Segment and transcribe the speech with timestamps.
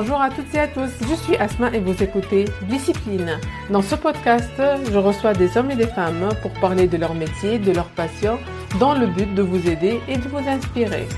[0.00, 0.90] Bonjour, à toutes et à tous.
[1.10, 3.40] Je suis Asma et vous écoutez Discipline.
[3.68, 7.58] Dans ce podcast, je reçois des hommes et des femmes pour parler de leur métier,
[7.58, 8.38] de leur passion,
[8.78, 11.08] dans le but de vous aider et de vous inspirer.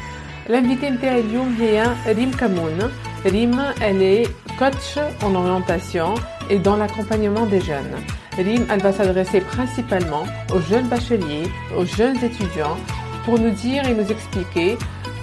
[0.49, 2.91] L'invité est Rim Kamoun.
[3.23, 4.27] Rim, elle est
[4.59, 6.15] coach en orientation
[6.49, 7.97] et dans l'accompagnement des jeunes.
[8.39, 12.79] Rim, elle va s'adresser principalement aux jeunes bacheliers, aux jeunes étudiants,
[13.27, 14.79] pour nous dire et nous expliquer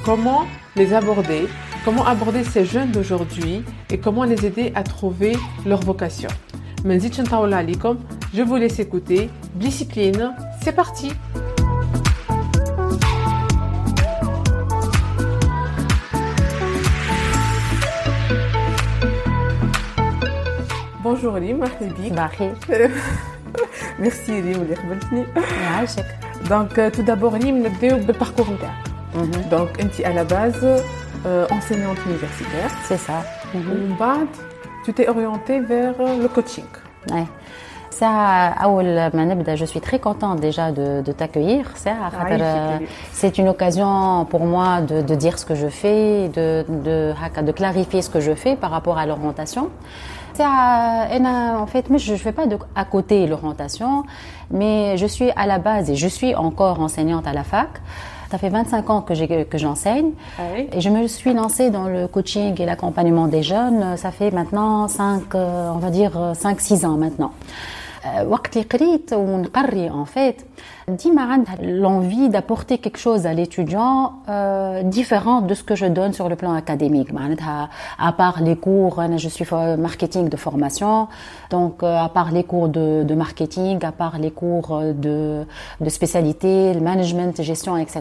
[0.05, 0.45] comment
[0.75, 1.47] les aborder,
[1.87, 6.27] comment aborder ces jeunes d'aujourd'hui et comment les aider à trouver leur vocation.
[8.33, 9.29] Je vous laisse écouter.
[9.55, 11.13] Discipline, c'est parti!
[21.01, 22.51] Bonjour Rim, merci.
[23.97, 24.65] Merci Rim,
[26.49, 28.47] Donc euh, tout d'abord Rim, le parcours
[29.15, 29.49] Mhm.
[29.49, 29.69] Donc,
[30.03, 30.65] à la base
[31.25, 32.69] euh, enseignante universitaire.
[32.83, 33.23] C'est ça.
[33.53, 34.27] Mhm.
[34.83, 36.65] tu t'es orientée vers le coaching.
[37.11, 37.25] Ouais.
[37.89, 38.53] Ça,
[39.55, 41.73] je suis très contente déjà de, t'accueillir.
[41.87, 42.77] Ah, euh,
[43.11, 48.11] c'est une occasion pour moi de, dire ce que je fais, de, de, clarifier ce
[48.11, 49.71] que je fais par rapport à l'orientation.
[50.39, 54.03] En fait, je ne fais pas de, à côté l'orientation,
[54.51, 57.69] mais je suis à la base et je suis encore enseignante à la fac.
[58.29, 60.41] Ça fait 25 ans que j'enseigne ah
[60.73, 63.95] et je me suis lancée dans le coaching et l'accompagnement des jeunes.
[63.95, 67.31] Ça fait maintenant 5, euh, on va dire 5-6 ans maintenant.
[68.24, 70.42] وقت اللي قريت ونقري en fait
[70.88, 76.12] ديما عندها l'envie d'apporter quelque chose à l'étudiant euh, différent de ce que je donne
[76.12, 77.68] sur le plan académique معناتها
[77.98, 79.46] à part les cours je suis
[79.78, 81.08] marketing de formation
[81.50, 85.44] donc euh, à part les cours de, de marketing à part les cours de,
[85.80, 87.94] de spécialité le management gestion etc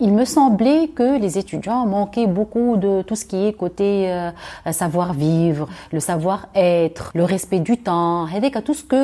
[0.00, 4.30] il me semblait que les étudiants manquaient beaucoup de tout ce qui est côté euh,
[4.70, 9.01] savoir vivre le savoir être le respect du temps avec tout ce que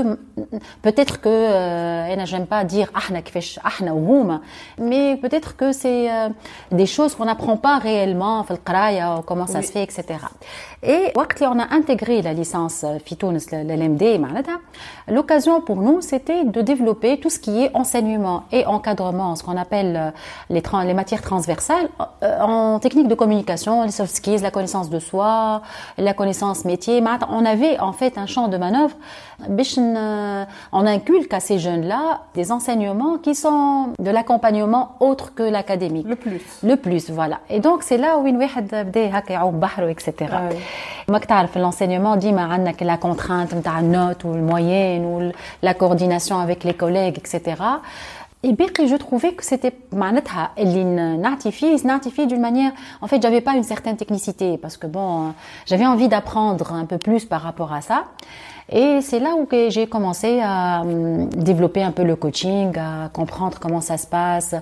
[0.82, 2.90] peut-être que euh, j'aime pas dire
[4.78, 6.30] mais peut-être que c'est euh,
[6.72, 8.40] des choses qu'on n'apprend pas réellement
[9.26, 10.06] comment ça se fait etc
[10.84, 14.20] et quand on a intégré la licence Fitounes l'LMD
[15.08, 19.58] l'occasion pour nous c'était de développer tout ce qui est enseignement et encadrement ce qu'on
[19.58, 20.12] appelle euh,
[20.50, 21.90] les, les matières transversales
[22.24, 25.62] euh, en technique de communication les soft skills la connaissance de soi
[25.98, 28.96] la connaissance métier on avait en fait un champ de manœuvre
[29.90, 35.44] donne, euh, on inculque à ces jeunes-là des enseignements qui sont de l'accompagnement autre que
[35.44, 36.08] l'académique.
[36.08, 36.42] Le plus.
[36.64, 37.40] Le plus, voilà.
[37.50, 38.38] Et donc, c'est là où une
[39.90, 40.14] etc.
[40.32, 40.50] Ah
[41.08, 42.32] Moi, tu l'enseignement dit,
[42.78, 47.56] que la contrainte, la note ou le moyenne ou la coordination avec les collègues, etc.
[48.42, 50.52] Et bien que je trouvais que c'était manatha
[51.84, 52.72] nartifie d'une manière
[53.02, 55.34] en fait j'avais pas une certaine technicité parce que bon
[55.66, 58.06] j'avais envie d'apprendre un peu plus par rapport à ça
[58.71, 63.59] et c'est là où j'ai commencé à hum, développer un peu le coaching, à comprendre
[63.61, 64.55] comment ça se passe,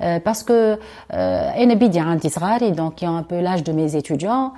[0.00, 0.78] euh, parce que
[1.10, 4.52] أنا a un صغاري donc qui ont un peu l'âge de mes étudiants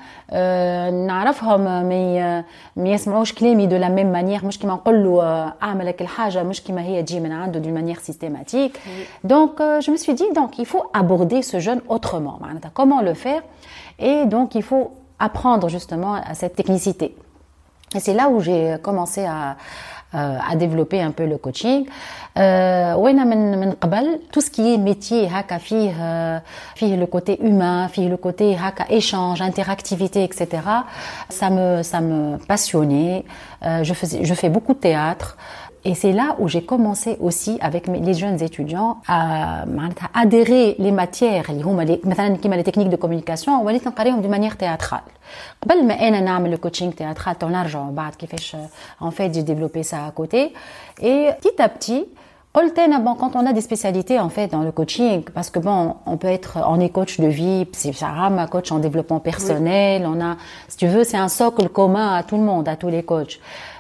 [0.91, 2.45] نعرفهم ما
[2.77, 5.23] ما يسمعوش كلامي de la même manière مش كيما نقول له
[5.63, 8.75] اعمل لك الحاجه مش كيما هي تجي من عنده d'une manière systématique
[9.25, 12.39] donc euh, je me suis dit donc il faut aborder ce jeune autrement
[12.75, 13.43] comment le faire
[13.99, 14.87] et donc il faut
[15.19, 17.15] apprendre justement à cette technicité
[17.94, 19.58] et c'est là où j'ai commencé à,
[20.16, 21.86] euh, à développer un peu le coaching.
[22.38, 22.94] Euh,
[24.32, 26.40] tout ce qui est métier, haka, fille, euh,
[26.82, 30.48] le côté humain, fille le côté haka, échange, interactivité, etc.
[31.28, 33.26] Ça me, ça me passionnait.
[33.62, 35.38] Je faisais, je fais beaucoup de théâtre.
[35.85, 39.65] Et c'est là où j'ai commencé aussi avec les jeunes étudiants à,
[40.15, 44.57] adhérer les matières اللي هما مثلا كيما les techniques de communication وليت نقريهم de manière
[44.57, 45.11] théâtrale.
[45.63, 48.57] قبل ما انا نعمل le coaching théâtral نرجعوا بعد كيفاش
[49.01, 50.53] en fait j'ai développé ça à côté
[51.01, 52.07] et petit à petit
[52.55, 56.17] bon, quand on a des spécialités en fait dans le coaching, parce que bon, on
[56.17, 57.67] peut être, on est coach de vie,
[58.03, 60.37] un coach en développement personnel, on a,
[60.69, 63.39] si tu veux, c'est un socle commun à tout le monde, à tous les coachs.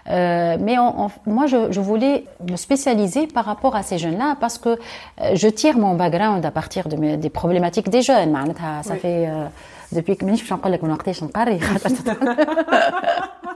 [0.09, 4.35] Euh, mais on, on, moi, je, je, voulais me spécialiser par rapport à ces jeunes-là
[4.39, 8.35] parce que euh, je tire mon background à partir de mes, des problématiques des jeunes.
[8.83, 9.45] Ça, fait euh,
[9.91, 10.69] depuis que je suis encore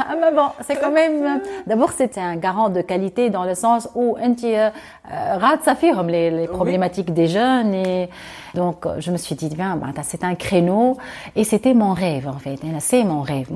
[0.09, 1.41] ah, mais bon, c'est quand même.
[1.67, 4.69] D'abord, c'était un garant de qualité dans le sens où anti euh,
[5.13, 5.75] euh rate ça
[6.07, 8.09] les, les problématiques des jeunes et
[8.55, 10.97] donc, euh, je me suis dit, bien, bah, c'est un créneau.
[11.37, 12.59] Et c'était mon rêve, en fait.
[12.81, 13.49] C'est mon rêve.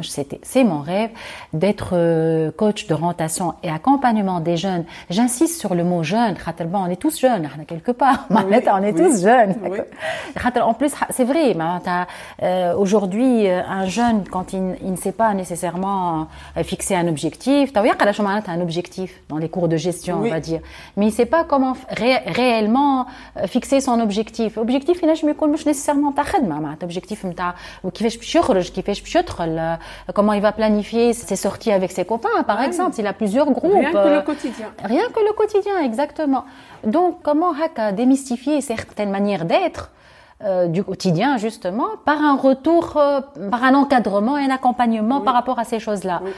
[0.42, 1.10] C'est mon rêve
[1.52, 4.84] d'être euh, coach de rotation et accompagnement des jeunes.
[5.10, 6.36] J'insiste sur le mot jeune.
[6.74, 8.26] On est tous jeunes, quelque part.
[8.30, 9.54] on est tous jeunes.
[10.62, 11.56] En plus, c'est vrai.
[12.42, 16.28] Euh, aujourd'hui, un jeune, quand il, ne sait pas nécessairement
[16.62, 20.60] fixer un objectif, un objectif dans les cours de gestion, on va dire.
[20.96, 23.06] Mais il ne sait pas comment réellement
[23.46, 24.56] fixer son objectif.
[24.56, 27.55] Objectif objectif ينجم يكون مش nécessairement تاع خدمه معناتها objectif نتاع
[27.93, 29.77] كيفاش باش يخرج كيفاش باش يدخل
[30.13, 33.73] comment il va planifier ses sorties avec ses copains par exemple s'il a plusieurs groupes
[33.73, 36.43] rien que le quotidien rien que le quotidien exactement
[36.85, 39.83] donc comment هكا démystifier certaines manières d'être
[40.43, 43.21] euh, du quotidien justement par un retour euh,
[43.53, 46.31] par un encadrement et un accompagnement par rapport à ces choses-là oui.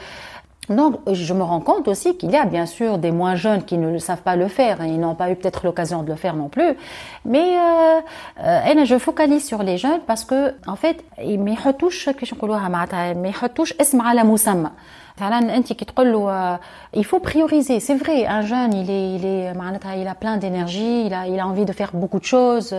[0.68, 3.76] Donc, je me rends compte aussi qu'il y a bien sûr des moins jeunes qui
[3.76, 6.36] ne savent pas le faire, et ils n'ont pas eu peut-être l'occasion de le faire
[6.36, 6.76] non plus.
[7.24, 8.00] Mais euh,
[8.44, 12.68] euh, je focalise sur les jeunes parce que, en fait, ils me يحطوش كيفاش نقولوها
[12.68, 14.70] معناتها ما يحطوش اسم على مسمى.
[15.16, 16.58] مثلا انت كي تقول له
[16.96, 20.36] il faut prioriser c'est vrai un jeune il est il est معناتها il a plein
[20.38, 22.74] d'énergie il a il a envie de faire beaucoup de choses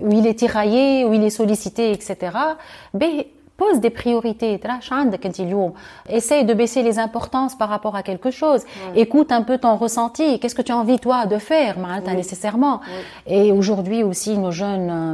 [0.00, 2.08] où il est tiraillé où il est sollicité etc
[2.94, 3.28] mais
[3.59, 4.59] pose des priorités.
[6.09, 8.61] Essaye de baisser les importances par rapport à quelque chose.
[8.95, 10.39] Écoute un peu ton ressenti.
[10.39, 11.75] Qu'est-ce que tu as envie, toi, de faire,
[12.15, 12.79] nécessairement?
[13.27, 15.13] Et aujourd'hui aussi, nos jeunes, euh,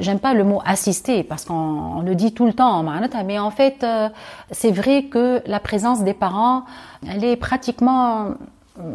[0.00, 2.82] j'aime pas le mot assister parce qu'on le dit tout le temps,
[3.24, 4.08] mais en fait, euh,
[4.50, 6.64] c'est vrai que la présence des parents,
[7.08, 8.30] elle est pratiquement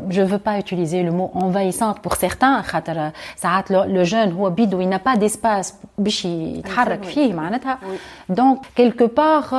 [0.09, 2.61] je veux pas utiliser le mot envahissante pour certains
[3.67, 4.33] le jeune
[4.81, 5.79] il n'a pas d'espace
[8.29, 9.49] donc quelque part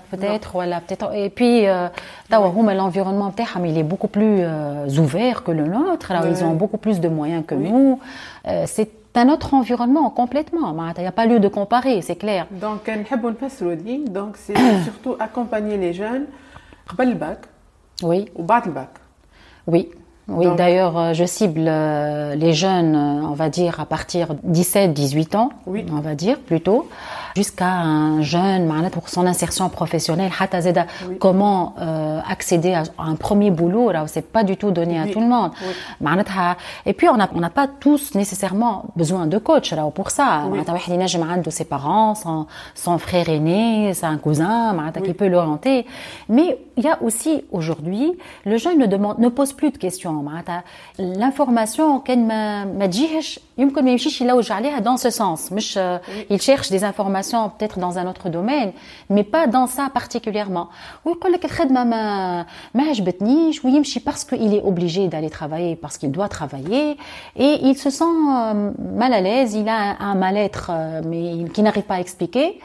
[0.00, 1.66] peut-être et puis
[2.74, 3.30] l'environnement
[3.64, 6.12] il est beaucoup plus euh, ouvert que le nôtre.
[6.28, 8.00] ils ont beaucoup plus de moyens que nous.
[8.46, 10.74] Euh, c'est un autre environnement complètement.
[10.96, 12.46] il n'y a pas lieu de comparer c'est clair.
[12.50, 12.90] Donc
[14.08, 16.26] donc c'est surtout accompagner les jeunes.
[16.98, 17.38] le bac
[18.02, 18.26] oui.
[18.34, 18.90] Au bas le bac.
[19.66, 19.88] Oui.
[20.28, 24.52] Oui, d'ailleurs, euh, je cible euh, les jeunes, euh, on va dire, à partir de
[24.52, 25.86] 17-18 ans, oui.
[25.92, 26.88] on va dire, plutôt
[27.36, 30.32] jusqu'à un jeune pour son insertion professionnelle.
[31.20, 35.20] Comment euh, accéder à un premier boulot là c'est pas du tout donné à tout
[35.20, 35.50] le monde.
[36.86, 40.44] Et puis on n'a on pas tous nécessairement besoin de coach là pour ça.
[41.46, 44.74] De ses parents son, son frère aîné un cousin
[45.04, 45.86] qui peut l'orienter
[46.28, 48.12] mais il y a aussi aujourd'hui
[48.44, 50.24] le jeune ne demande ne pose plus de questions
[50.98, 52.88] l'information qu'elle m'a
[54.80, 55.50] dans ce sens.
[56.30, 57.25] Il cherche des informations
[57.58, 58.72] peut-être dans un autre domaine
[59.10, 60.68] mais pas dans ça particulièrement.
[64.04, 66.96] Parce qu'il est obligé d'aller travailler parce qu'il doit travailler
[67.36, 71.62] et il se sent euh, mal à l'aise il a un mal-être euh, mais qui
[71.62, 72.60] n'arrive pas à expliquer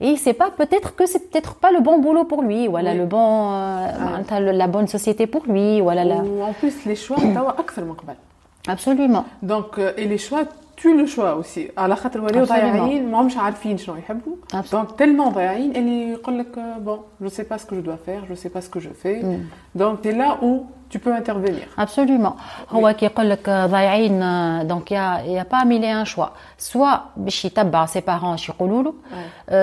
[0.00, 2.94] et il sait pas peut-être que c'est peut-être pas le bon boulot pour lui voilà
[2.94, 6.16] le bon euh, la bonne société pour lui voilà la...
[6.16, 7.16] en plus les choix
[8.68, 9.24] absolument.
[9.42, 10.44] Donc et les choix
[10.81, 14.35] tu le choix aussi على خاطر ولاو ضايعين ما همش عارفين شنو يحبوا
[14.71, 16.55] دونك تellement ضايعين اللي يقول لك
[16.85, 18.89] bon je sais pas ce que je dois faire je sais pas ce que je
[19.03, 19.79] fais mm.
[19.79, 22.33] donc c'est là où tu peux intervenir absolument
[22.69, 24.19] هو كي يقول لك ضايعين
[24.67, 27.85] donc il y a il y a pas mille et un choix soit باش يتبع
[27.85, 28.93] ses parents اش يقولوا له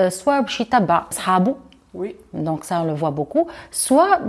[0.09, 1.55] soit باش يتبع صحابه
[1.93, 2.15] oui.
[2.33, 3.47] Donc ça on le voit beaucoup.
[3.71, 4.19] Soit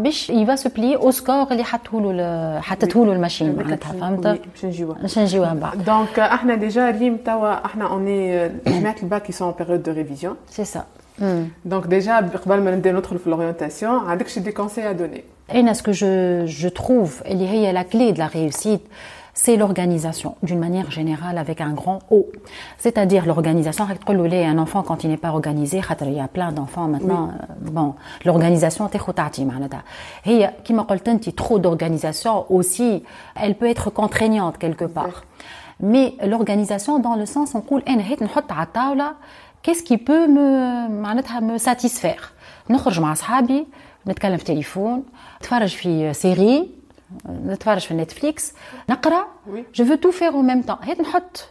[0.41, 4.65] il va se plier au score اللي حطوا له حطته له الماشين معناتها فهمت؟ باش
[4.65, 5.85] نجيوها باش نجيوها بعد.
[5.85, 9.91] Donc احنا déjà ريم توا احنا on est جماعة الباك qui sont en période de
[9.91, 10.37] révision.
[10.51, 10.85] C'est ça.
[11.21, 11.25] Mm.
[11.71, 15.25] Donc déjà قبل ما نبدا ندخل في l'orientation عندك شي des conseils à donner.
[15.53, 18.87] Et ce que je je trouve اللي هي la clé de la réussite
[19.35, 22.27] c'est l'organisation, d'une manière générale, avec un grand O.
[22.77, 27.29] C'est-à-dire l'organisation, un enfant, quand il n'est pas organisé, il y a plein d'enfants maintenant,
[27.29, 28.89] euh, bon, l'organisation,
[30.27, 30.87] et qui m'a
[31.37, 33.05] trop d'organisation aussi,
[33.37, 35.25] elle peut être contraignante quelque part.
[35.81, 37.83] Mais l'organisation, dans le sens, on coule,
[39.63, 40.89] qu'est-ce qui peut me,
[41.43, 42.33] me satisfaire?
[42.71, 43.67] نخرج مع اصحابي
[44.07, 45.05] نتكلم في تليفون
[45.41, 46.82] نتفرج في série
[47.29, 48.53] نتفرج في نتفليكس
[48.91, 49.27] نقرا
[49.75, 51.49] جو فو تو فير او ميم طون هيك نحط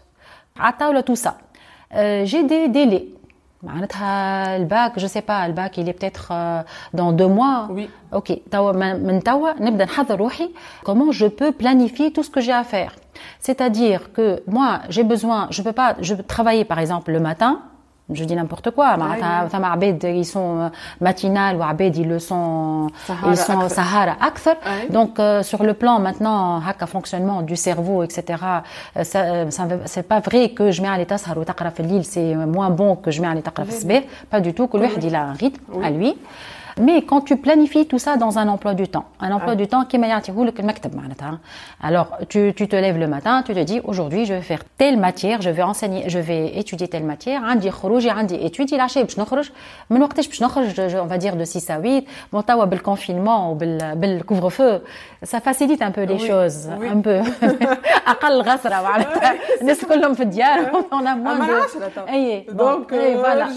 [0.58, 1.38] على الطاوله تو سا
[2.24, 3.10] جي دي ديلي
[3.63, 6.22] معناتها الباك جو سي با الباك اللي بتيتر
[6.94, 10.50] دون دو موا وي اوكي توا من توا نبدا نحضر روحي
[10.84, 12.92] كومون جو بو بلانيفي تو سكو جي ا فير
[13.48, 17.54] C'est-à-dire que moi, j'ai besoin, je peux pas, je peux travailler par exemple le matin,
[18.13, 22.88] je dis n'importe quoi معناتها ثم عباد ils sont matinal ou عباد ils le sont
[23.25, 24.56] ils sont Sahara أكثر
[24.89, 28.20] donc sur le plan maintenant هكا fonctionnement du cerveau etc
[29.04, 29.20] ça
[29.86, 33.12] c'est pas vrai que je mets على تسهر وتقرا في الليل c'est moins bon que
[33.12, 34.04] je mets على تقرا في الصباح
[34.36, 36.16] pas du tout كل واحد il a un rythme à lui
[36.82, 39.86] mais quand tu planifies tout ça dans un emploi du temps, un emploi du temps
[39.86, 40.08] qui m'a
[41.82, 44.98] Alors, tu, tu te lèves le matin, tu te dis, aujourd'hui, je vais faire telle
[44.98, 49.20] matière, je vais enseigner, je vais étudier telle matière, عندي خروج عندي études, العشاء باش
[49.20, 49.50] نخرج
[49.89, 53.56] من وقتاش باش نخرج on va dire de 6 à 8 bon توا بالconfinement
[53.96, 54.82] بالcouvre-feu
[55.24, 57.22] ça facilite un peu les choses un peu
[58.08, 63.48] اقل غسره معناتها الناس كلهم في الديار on a moins de اي donc voilà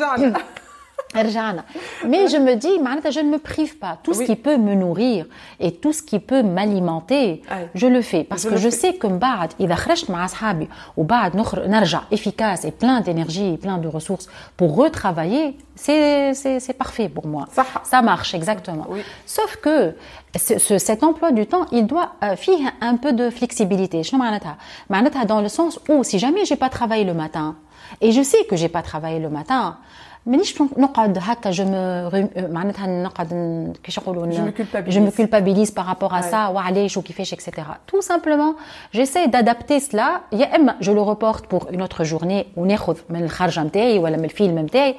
[2.06, 2.78] mais je me dis,
[3.10, 3.98] je ne me prive pas.
[4.02, 5.26] Tout ce qui peut me nourrir
[5.58, 7.42] et tout ce qui peut m'alimenter,
[7.74, 8.24] je le fais.
[8.24, 12.70] Parce que je sais que بعد إذا خرجت مع أصحابي وبعد نخرج نرجع efficace et
[12.70, 17.46] plein d'énergie et plein de ressources pour retravailler, c'est c'est parfait pour moi.
[17.82, 18.86] Ça marche exactement.
[19.26, 19.96] Sauf que
[20.36, 24.02] ce, cet emploi du temps, il doit faire un peu de flexibilité.
[24.04, 24.16] Je
[25.26, 27.56] dans le sens où si jamais j'ai pas travaillé le matin
[28.00, 29.78] et je sais que j'ai pas travaillé le matin,
[30.25, 33.29] مانيش نقعد هكا جو مو معناتها نقعد
[33.83, 34.25] كيش يقولوا
[34.87, 38.55] جو مو كولبابيليز بارابور ا سا وعلاش وكيفاش اكسيتيرا تو سامبلومون
[38.93, 43.63] جيساي دادابتي سلا يا اما جو لو ريبورت بور اون اوتر جورني وناخذ من الخرجه
[43.63, 44.95] نتاعي ولا من الفيلم نتاعي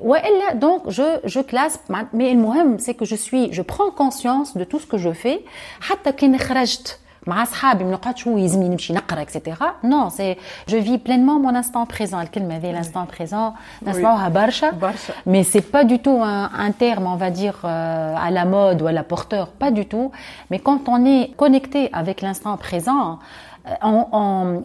[0.00, 1.78] والا دونك جو جو كلاس
[2.12, 5.40] مي المهم سي كو جو سوي جو برون كونسيونس دو تو سكو جو في
[5.80, 10.35] حتى كي خرجت مع اصحابي ما نقعدش هو يلزمني نمشي نقرا اكسيتيرا نو سي
[10.69, 13.51] جو في بلينمون مون انستون بريزون الكلمه هذه الانستون بريزون
[13.83, 17.65] نسمعوها برشا برشا مي سي با دو تو ان تيرم اون va dire
[18.27, 20.11] à la mode ولا porteur pas du tout
[20.51, 23.19] mais quand on est connecté avec l'instant présent
[23.81, 24.63] on, on,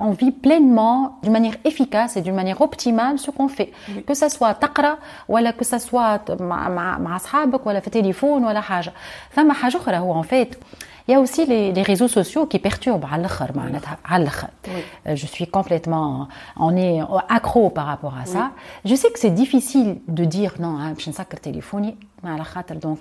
[0.00, 3.72] on vit pleinement, d'une manière efficace et d'une manière optimale ce qu'on fait.
[3.88, 4.04] Oui.
[4.04, 4.98] Que ça soit taqra,
[5.28, 8.92] ou que ça soit مع أصحابك ولا في téléphone ولا حاجة.
[9.36, 10.56] ثم حاجة أخرى هو en fait
[11.11, 13.03] il y a aussi les, les réseaux sociaux qui perturbent
[15.05, 18.51] Je suis complètement, on est accro par rapport à ça.
[18.85, 21.95] Je sais que c'est difficile de dire non, je ne sais que téléphone,
[22.80, 22.98] donc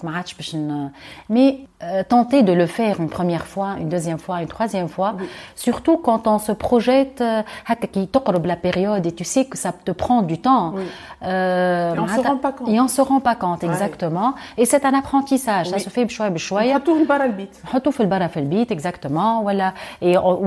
[1.29, 5.15] mais euh, tenter de le faire une première fois, une deuxième fois, une troisième fois,
[5.55, 7.41] surtout quand on se projette euh,
[8.43, 10.74] la période et tu sais que ça te prend du temps.
[11.24, 12.69] Euh, et on se rend pas compte.
[12.69, 14.35] Et on se rend pas compte exactement.
[14.57, 15.67] Et c'est un apprentissage.
[15.69, 16.75] Ça se fait بشوية بشوية.
[16.75, 17.57] نحطوه في البرا البيت.
[17.63, 19.74] نحطوه في البرا في البيت exactement ولا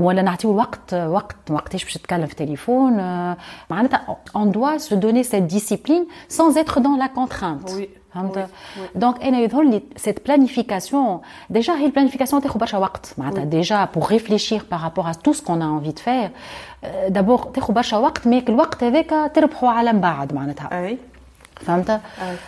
[0.07, 2.93] ولا نعطيه وقت وقت وقتاش باش تتكلم في التليفون
[3.71, 7.73] معناتها on doit se donner cette discipline sans être dans la contrainte.
[7.77, 7.89] Oui.
[8.96, 9.18] Donc,
[9.96, 12.40] cette planification, déjà, une planification,
[13.46, 16.32] déjà, pour réfléchir par rapport à tout ce qu'on a envie de faire,
[17.10, 17.52] d'abord,
[18.26, 18.56] mais que le
[20.72, 21.00] avec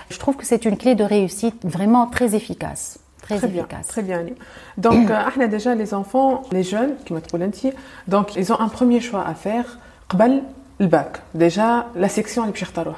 [0.09, 2.99] Je trouve que c'est une clé de réussite vraiment très efficace.
[3.21, 3.67] Très, très efficace.
[3.69, 4.25] Bien, très bien.
[4.77, 7.13] Donc, euh, déjà, les enfants, les jeunes, qui
[8.07, 9.79] donc, ils ont un premier choix à faire,
[10.79, 11.21] le bac.
[11.33, 12.95] Déjà, la section, les.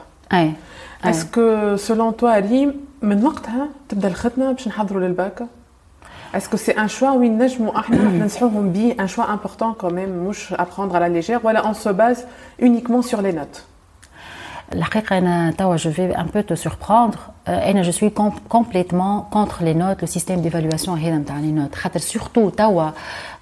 [1.04, 2.68] Est-ce que selon toi, Ali,
[3.02, 5.42] من وقتها تبدا الخدمه باش نحضروا للباك
[6.34, 10.28] Est-ce que c'est un choix وين نجموا احنا ننصحوهم بيه un choix important quand même
[10.28, 12.24] مش apprendre à la légère ولا on se base
[12.62, 13.62] uniquement sur les notes
[14.72, 18.12] الحقيقة أنا توا je vais un peu te surprendre أنا je suis
[18.48, 22.90] complètement contre les notes le système d'évaluation هذا نتاع les notes خاطر surtout توا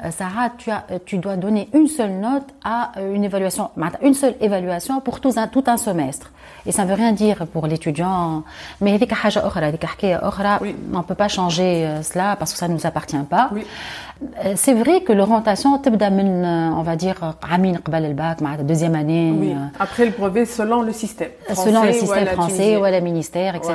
[0.09, 3.71] ساعات tu, as, tu dois donner une seule note à une évaluation
[4.03, 6.31] une seule évaluation pour tout un, tout un semestre
[6.67, 8.43] et ça ne veut rien dire pour l'étudiant.
[8.81, 10.59] Mais هذيك حاجة أخرى هذيك حكاية أخرى
[10.93, 13.51] on ne peut pas changer cela parce que ça ne nous appartient pas.
[13.53, 13.65] Oui.
[14.55, 16.45] C'est vrai que l'orientation تبدا من
[16.79, 19.33] on va dire عامين قبل الباك مع deuxième année.
[19.41, 19.55] Oui.
[19.79, 21.31] Après le brevet selon le système.
[21.45, 23.75] Français, selon le système français ou le ministère etc.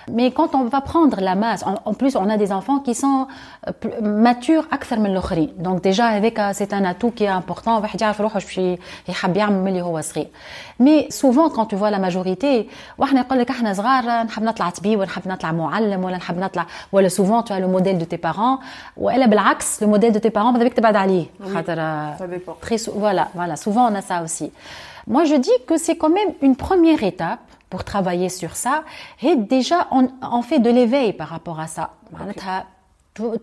[0.16, 2.94] mais quand on va prendre la masse, en, en plus on a des enfants qui
[2.94, 3.26] sont
[4.02, 5.54] matures أكثر من الآخرين.
[5.58, 7.80] Donc déjà avec c'est un atout qui est important.
[7.80, 8.60] واحد يعرف روحه باش
[9.08, 10.26] يحب يعمل ملي هو صغير.
[10.82, 12.66] Mais souvent quand tu vois la majorité,
[12.98, 16.66] واحنا يقول لك احنا صغار نحب نطلع طبيب ولا نحب نطلع معلم ولا نحب نطلع
[16.92, 18.58] ولا souvent tu as le modèle de tes parents
[18.96, 22.14] والا بالعكس le modèle de tes parents ماذا بك تبعد عليه خاطر
[22.62, 24.50] très voilà voilà souvent on a ça aussi.
[25.06, 28.84] Moi je dis que c'est quand même une première étape pour travailler sur ça
[29.22, 30.08] et déjà on,
[30.38, 32.64] on fait de l'éveil par rapport à ça معناتها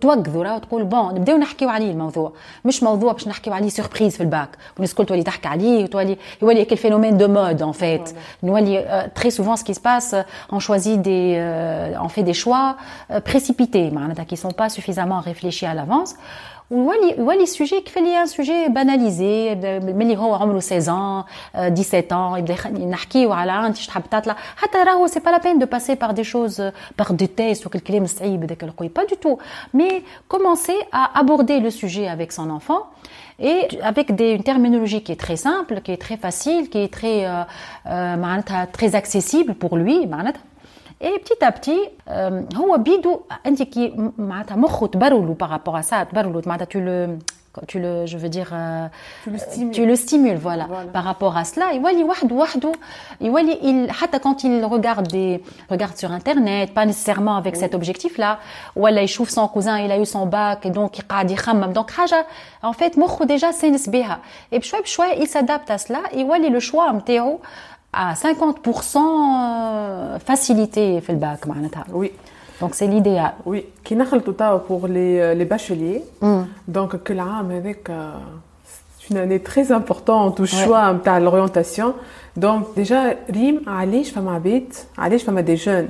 [0.02, 2.34] توقظوا راه تقول بون نبداو نحكيو عليه الموضوع
[2.66, 6.60] مش موضوع باش نحكيو عليه سوربريز في الباك والناس الكل تولي تحكي عليه وتولي يولي
[6.60, 8.10] هيك الفينومين دو مود ان فيت
[8.44, 10.16] نولي تري سوفون سكي سي باس
[10.52, 12.76] on choisit des euh, on fait des choix
[13.12, 16.16] euh, précipités معناتها qui sont pas suffisamment réfléchis à l'avance
[16.72, 21.26] ويولي يولي السوجي كيف اللي ان سوجي باناليزي ملي هو عمره 16 ans
[21.56, 25.66] 17 ans يبدا نحكيو على انت تحب تطلع حتى راهو سي با لا بين دو
[25.66, 26.62] باسي بار دي شوز
[27.00, 29.38] بار دي تيست وكل الكلام الصعيب هذاك القوي با دو تو
[29.74, 32.82] مي كومونسي ا aborder le sujet avec son enfant
[33.40, 36.94] et avec des, une terminologie qui est très simple, qui est très facile, qui est
[36.94, 37.44] très, euh,
[37.88, 40.08] euh, très accessible pour lui.
[41.02, 41.82] Et petit à petit
[42.56, 47.18] هو بيدو انت كي معناتها مخه تبرولو par rapport à ça تبرولو معناتها tu le
[47.68, 48.88] tu le je veux dire euh,
[49.24, 50.66] tu le stimules, tu le stimules voilà.
[50.68, 52.72] voilà par rapport à cela يولي وحده وحده
[53.22, 57.60] يولي il حتى quand il regarde des regarde sur internet pas nécessairement avec oui.
[57.60, 58.40] cet objectif là
[58.76, 62.26] ولا يشوف son cousin il a eu son bac et donc قاعد يخمم donc حاجه
[62.64, 64.20] en fait مخه déjà سانس بها
[64.54, 67.40] et بشوي بشوي il s'adapte à cela يولي le choix نتاعو
[67.94, 68.20] à 50%
[70.20, 72.08] facilité في الباك معناتها oui
[72.62, 76.26] donc c'est l'idéal oui كي نخلطوا توا pour les les bacheliers mm.
[76.76, 77.92] donc كل عام هذاك
[78.68, 81.94] c'est une année très importante au choix نتاع l'orientation
[82.40, 85.90] donc déjà ريم علاش فما عباد علاش فما دي جون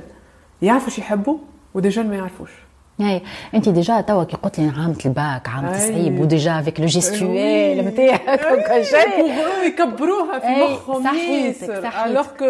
[0.62, 1.36] يعرفوا شو يحبوا
[1.74, 2.50] ودي جون ما يعرفوش
[2.99, 3.21] اي
[3.53, 8.39] أنت ديجا توا كي قلت لي عام الباك عام تصعيب وديجا افيك لو جيستويل نتاعك
[8.51, 9.35] وكل شيء.
[9.67, 12.45] يكبروها في مخهم صحيح الوغ كو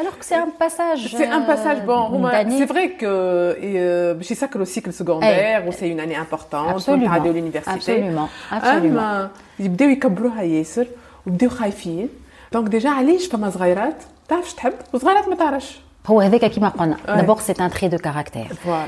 [0.00, 3.06] الوغ كو سي ان باساج سي ان باساج بون هما سي فري كو
[4.18, 9.28] باش يسكروا السيكل سكوندير و سي اون اني امبورطونت ويعديو لونيفرسيتي ابسولومون
[9.58, 10.86] يبداو يكبروها ياسر
[11.26, 12.08] ويبداو خايفين.
[12.52, 15.78] دونك ديجا علاش فما صغيرات؟ تعرفش تحب؟ وصغيرات ما تعرفش.
[17.06, 18.46] D'abord, c'est un trait de caractère.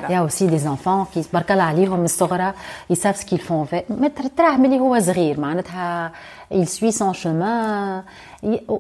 [0.09, 1.51] Il y a aussi des enfants qui se barquent
[2.89, 3.67] ils savent ce qu'ils font.
[3.99, 4.11] Mais
[6.52, 8.04] ملي هو صغير معناتها il suit son chemin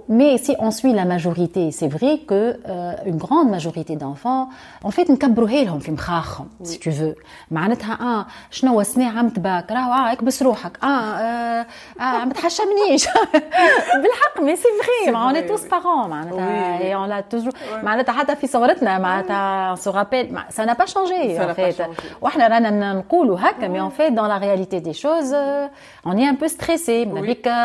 [0.09, 4.49] mais si on suit la majorité c'est vrai que euh, une grande majorité d'enfants
[4.83, 7.15] en fait نكبروها لهم في مخاخهم si tu veux
[7.51, 11.65] معناتها اه شنو السنه عم تباك راهو اه اكبس روحك اه اه,
[11.99, 13.07] آه ما تحشمنيش
[14.01, 18.35] بالحق مي سي فري on est tous parents معناتها et on l'a toujours معناتها حتى
[18.35, 21.83] في صغرتنا معناتها on se rappelle ça n'a pas changé en fait
[22.21, 25.35] واحنا رانا نقولوا هكا mais en fait dans la réalité des choses
[26.05, 27.56] on est un peu stressé بك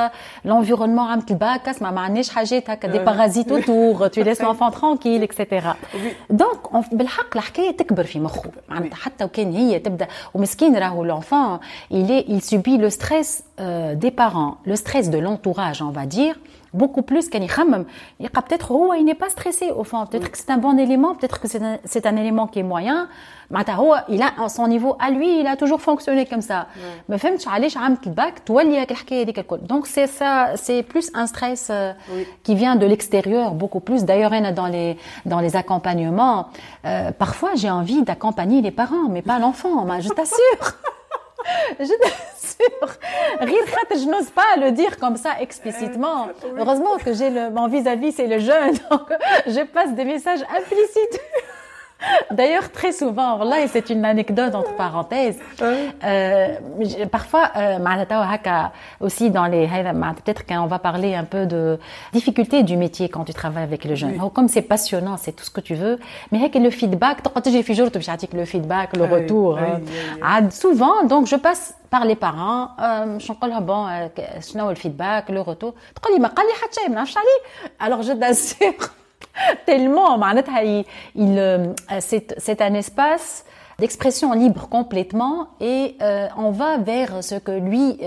[0.46, 5.28] l'environnement عم تلباك اسمع ما عندناش حاجات هكا دي بارازيت اوتور tu laisses l'enfant tranquille
[5.28, 5.64] etc
[6.32, 11.60] donc بالحق الحكايه تكبر في مخه معناتها حتى وكان هي تبدا ومسكين راهو l'enfant
[11.92, 16.06] il est il subit le stress euh, des parents le stress de l'entourage on va
[16.06, 16.34] dire
[16.74, 17.86] beaucoup plus كان يخمم
[18.20, 21.14] يلقى peut-être هو il n'est pas stressé au fond peut-être que c'est un bon élément
[21.14, 23.08] peut-être que c'est un, c'est un élément qui est moyen
[23.50, 26.66] معناتها هو il a son niveau à lui il a toujours fonctionné comme ça
[27.08, 31.10] ما فهمتش علاش عملت الباك تولي هاك الحكايه هذيك الكل donc c'est ça c'est plus
[31.14, 32.26] un stress euh, oui.
[32.44, 34.96] qui vient de l'extérieur beaucoup plus d'ailleurs انا dans les
[35.26, 36.46] dans les accompagnements
[36.84, 40.64] euh, parfois j'ai envie d'accompagner les parents mais pas l'enfant je t'assure
[41.79, 42.97] je t'assure
[43.39, 46.27] rire khater je n'ose pas le dire comme ça explicitement.
[46.57, 49.09] Heureusement que j'ai le mon vis-à-vis c'est le jeune donc
[49.47, 51.19] je passe des messages implicites
[52.31, 55.39] D'ailleurs, très souvent, voilà, c'est une anecdote entre parenthèses.
[55.61, 56.47] Euh,
[57.11, 57.79] parfois, euh,
[58.99, 59.65] aussi dans les
[60.13, 61.79] peut-être qu'on va parler un peu de
[62.11, 64.17] difficulté du métier quand tu travailles avec le jeune.
[64.33, 65.99] Comme c'est passionnant, c'est tout ce que tu veux.
[66.31, 67.21] Mais le feedback,
[68.33, 69.57] le ah feedback, le retour.
[69.59, 69.81] Ah hein.
[70.23, 73.25] ah, souvent, donc je passe par les parents euh, je
[73.61, 74.07] bon euh,
[74.69, 75.75] le feedback le retour
[77.79, 78.73] alors je t'assure
[79.66, 83.44] tellement معناتها il, il c'est c'est un espace
[83.78, 87.98] d'expression libre complètement et euh, on va vers ce que lui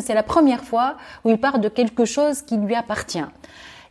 [0.00, 3.30] c'est la première fois où il parle de quelque chose qui lui appartient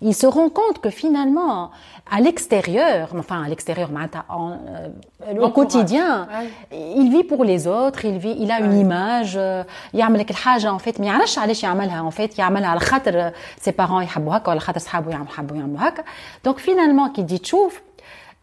[0.02, 1.72] il se rend compte que finalement
[2.10, 6.28] à l'extérieur enfin à l'extérieur euh, au quotidien
[6.72, 9.40] il vit pour les autres il vit il a une image
[9.94, 13.72] يعمل لك الحاجه en fait ما يعرفش علاش يعملها en fait يعملها على خاطر ses
[13.72, 16.04] parents يحبوا هكا ولا خاطر صحابه يحبوا يعملوا هكا
[16.48, 17.82] donc finalement كي تجي تشوف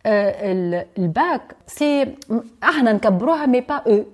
[0.06, 2.14] الباك سي
[2.62, 4.04] احنا نكبروها mais pas eux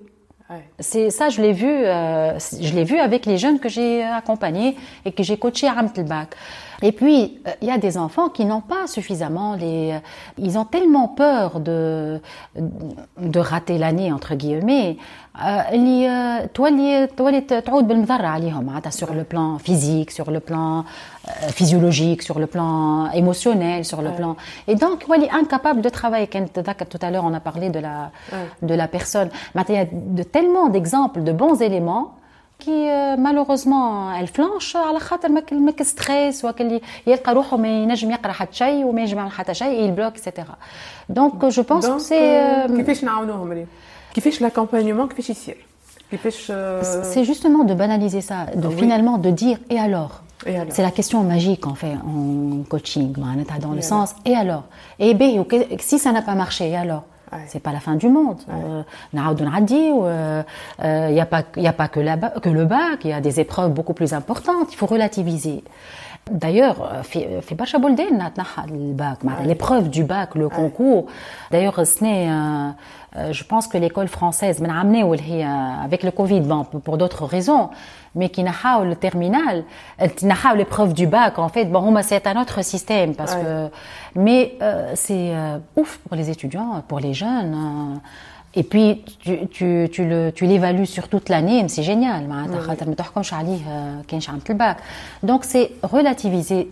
[0.79, 4.75] c'est ça, je l'ai vu, euh, je l'ai vu avec les jeunes que j'ai accompagnés
[5.05, 6.35] et que j'ai coaché à Ramt bac.
[6.81, 9.93] Et puis, euh, il y a des enfants qui n'ont pas suffisamment les...
[9.93, 9.99] Euh,
[10.37, 12.19] ils ont tellement peur de,
[12.55, 14.97] de rater l'année, entre guillemets,
[15.41, 20.85] اللي تولي تولي تعود بالمضرة عليهم معناتها sur le plan physique, sur le plan
[21.49, 24.35] physiologique, sur le plan émotionnel, sur le plan
[24.67, 26.27] et donc il est incapable de travailler.
[26.27, 28.11] Tout à l'heure on a parlé de la
[28.61, 29.29] de la personne.
[29.55, 32.13] il y a de tellement d'exemples de bons éléments
[32.59, 38.53] qui malheureusement elle flanche على خاطر ما ستريس وكل يلقى روحه ما ينجم يقرا حتى
[38.53, 40.43] شيء وما ينجم يعمل حتى شيء il bloque etc.
[41.09, 43.67] Donc je pense que c'est كيفاش نعاونوهم اليوم
[44.13, 45.57] كيفاش l'accompagnement كيفاش يصير
[46.11, 46.51] كيفاش
[47.13, 50.21] C'est justement de banaliser ça, de finalement de dire et alors
[50.69, 53.13] c'est la question magique en fait en coaching,
[53.61, 54.63] dans le sens et alors
[54.99, 55.23] Et B,
[55.79, 57.03] si ça n'a pas marché, et alors
[57.46, 58.38] c'est pas la fin du monde.
[58.48, 59.20] Il n'y
[61.20, 63.72] a pas, y a pas que, la, que le bac, il y a des épreuves
[63.72, 64.72] beaucoup plus importantes.
[64.72, 65.64] Il faut relativiser.
[66.30, 71.06] D'ailleurs, fait Bacha le bac, l'épreuve du bac, le concours.
[71.50, 72.28] D'ailleurs, ce n'est
[73.16, 77.70] euh, je pense que l'école française, avec le Covid, bon, pour d'autres raisons,
[78.14, 79.64] mais qui n'a pas le terminal
[80.00, 81.66] euh, qui n'a pas l'épreuve du bac en fait.
[81.66, 83.68] Bon c'est un autre système parce que
[84.14, 88.00] mais euh, c'est euh, ouf pour les étudiants pour les jeunes
[88.54, 92.24] et puis tu, tu, tu le tu l'évalues sur toute l'année c'est génial.
[92.24, 92.60] Le
[95.22, 96.70] donc c'est relativiser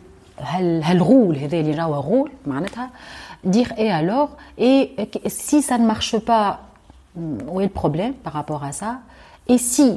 [0.59, 1.37] le rôle
[2.01, 2.31] rôle
[3.45, 4.95] dire et alors et
[5.27, 6.61] si ça ne marche pas
[7.17, 8.99] où est le problème par rapport à ça?
[9.49, 9.97] Et si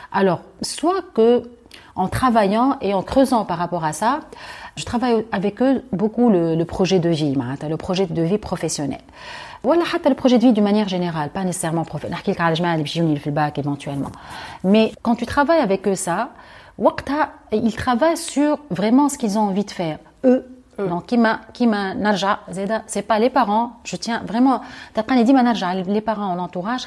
[0.11, 1.43] alors soit que
[1.95, 4.21] en travaillant et en creusant par rapport à ça,
[4.75, 7.35] je travaille avec eux beaucoup le, projet de vie,
[7.67, 9.01] le projet de vie professionnel.
[9.63, 12.19] Voilà, le projet de vie d'une manière générale, pas nécessairement professionnel.
[13.57, 14.11] éventuellement.
[14.63, 16.29] Mais quand tu travailles avec eux ça,
[17.51, 19.99] ils travaillent sur vraiment ce qu'ils ont envie de faire.
[20.23, 20.47] Eux,
[20.87, 22.39] donc qui m'a qui m'a narja
[22.87, 23.73] c'est pas les parents.
[23.83, 24.61] Je tiens vraiment
[25.87, 26.83] les parents en entourage.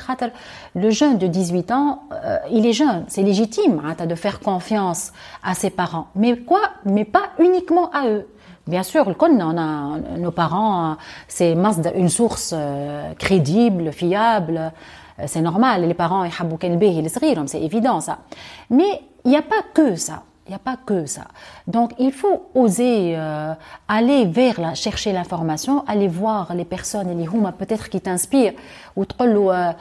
[0.74, 3.04] Le jeune de 18 ans euh, il est jeune.
[3.08, 6.08] C'est légitime hein, de faire confiance à ses parents.
[6.14, 6.60] Mais quoi?
[6.84, 8.26] Mais pas uniquement à eux.
[8.66, 9.06] Bien sûr,
[9.42, 10.96] on a nos parents,
[11.28, 14.72] c'est une source euh, crédible, fiable,
[15.18, 15.86] euh, c'est normal.
[15.86, 16.30] Les parents, ils
[17.46, 18.20] c'est évident ça.
[18.70, 20.22] Mais il n'y a pas que ça.
[20.49, 21.25] Il n'y a pas que ça.
[21.67, 23.53] Donc, il faut oser euh,
[23.87, 28.53] aller vers la, chercher l'information, aller voir les personnes, les hum, peut-être qui t'inspirent,
[28.95, 29.71] ou euh,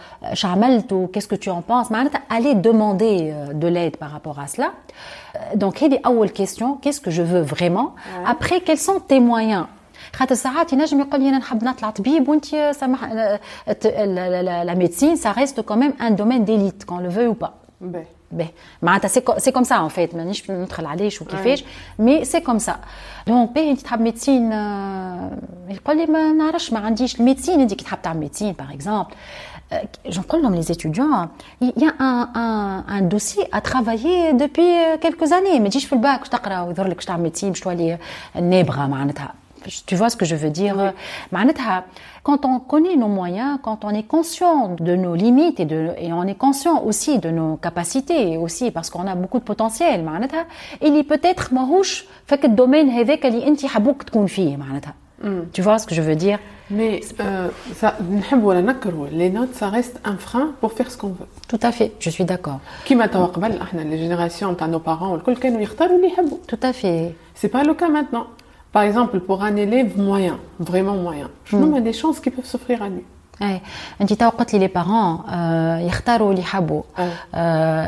[0.90, 1.88] ou qu'est-ce que tu en penses,
[2.28, 4.72] aller demander euh, de l'aide par rapport à cela.
[5.54, 7.94] Donc, il y a une question, qu'est-ce que je veux vraiment
[8.26, 9.64] Après, quels sont tes moyens
[10.12, 13.04] خاطر ساعات ينجم يقول لي انا نحب نطلع طبيب وانت سامح
[14.64, 17.58] la médecine ça reste quand même un domaine d'élite qu'on le veut ou pas
[18.82, 21.64] معناتها سي كوم سا ان فيت مانيش ندخل علاش وكيفاش
[21.98, 22.76] مي سي كوم سا
[23.26, 24.52] دونك باهي انت تحب ميديسين
[25.68, 29.06] يقول لي ما نعرفش ما عنديش الميديسين انت كي تحب تعمل ميديسين باغ اكزومبل
[30.08, 31.28] j'en لهم les étudiants
[31.60, 35.92] il y a un, un, un dossier à travailler depuis quelques années ما تجيش في
[35.92, 37.98] الباك باش تقرا ويظهر لك باش تعمل ميديسين باش تولي
[38.34, 39.34] نابغه معناتها
[39.85, 40.75] Tu vois ce que je veux dire?
[40.77, 40.89] Oui.
[42.23, 46.35] Quand on connaît nos moyens, quand on est conscient de nos limites et, on est
[46.37, 50.05] conscient aussi de nos capacités, aussi parce qu'on a beaucoup de potentiel,
[50.81, 52.89] il est peut-être marouche, fait que le domaine
[55.21, 55.49] hmm.
[55.51, 56.39] tu vois ce que je veux dire?
[56.69, 57.97] Mais euh, ça,
[59.11, 61.27] les notes, ça reste un frein pour faire ce qu'on veut.
[61.47, 62.61] Tout à fait, je suis d'accord.
[62.85, 67.15] Qui m'a bah, les générations, nos parents, tout à fait.
[67.35, 68.27] C'est pas le cas maintenant.
[68.72, 72.82] Par exemple, pour un élève moyen, vraiment moyen, je me des chances qui peuvent s'offrir
[72.82, 73.04] à lui.
[73.42, 73.60] اي
[74.00, 75.18] انت تو قلت لي لي بارون
[75.86, 76.82] يختاروا اللي يحبوا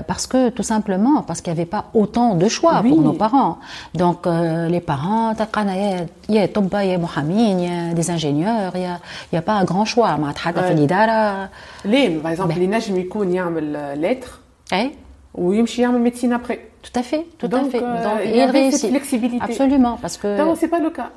[0.09, 3.57] باسكو تو سامبلومون باسكو يافي با اوتون دو شوا بور نو بارون
[3.95, 4.27] دونك
[4.71, 8.99] لي بارون تلقانا يا يا طبا يا محامين يا دي انجينيور يا
[9.33, 11.49] يا با غران شوا مع حتى في الاداره
[11.85, 14.29] ليه باغ اكزومبل ينجم يكون يعمل لتر
[14.73, 14.91] اي
[15.35, 17.83] ويمشي يعمل ميديسين ابري tout à fait, tout Donc, à fait.
[17.83, 19.45] Euh, Donc, il, y avait cette flexibilité.
[19.45, 20.39] Absolument, parce que.
[20.39, 21.11] Non, c'est pas le cas.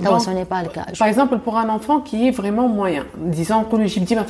[0.00, 0.86] Non, ce n'est pas le cas.
[0.98, 4.24] Par exemple, pour un enfant qui est vraiment moyen, disons que le dit ma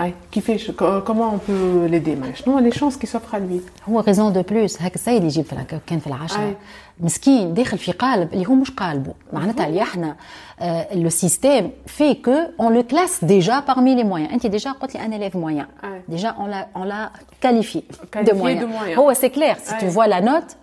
[0.00, 0.14] Ouais.
[0.30, 0.58] Qui fait,
[1.06, 3.60] comment on peut l'aider Non, les chances qui s'offrent à lui.
[3.88, 5.44] هو raison de plus هكا السيد يجيب
[5.86, 6.56] كان في العشرة
[7.00, 10.16] مسكين داخل في قالب اللي هو مش قالبه معناتها اللي احنا
[10.59, 14.33] euh, le système fait que on le classe déjà parmi les moyens.
[14.33, 18.67] Anti déjà un élève moyen, ah déjà on l'a on l'a qualifié, de moyen.
[18.97, 19.57] Oh, c'est clair.
[19.61, 20.57] Si ah tu vois la note,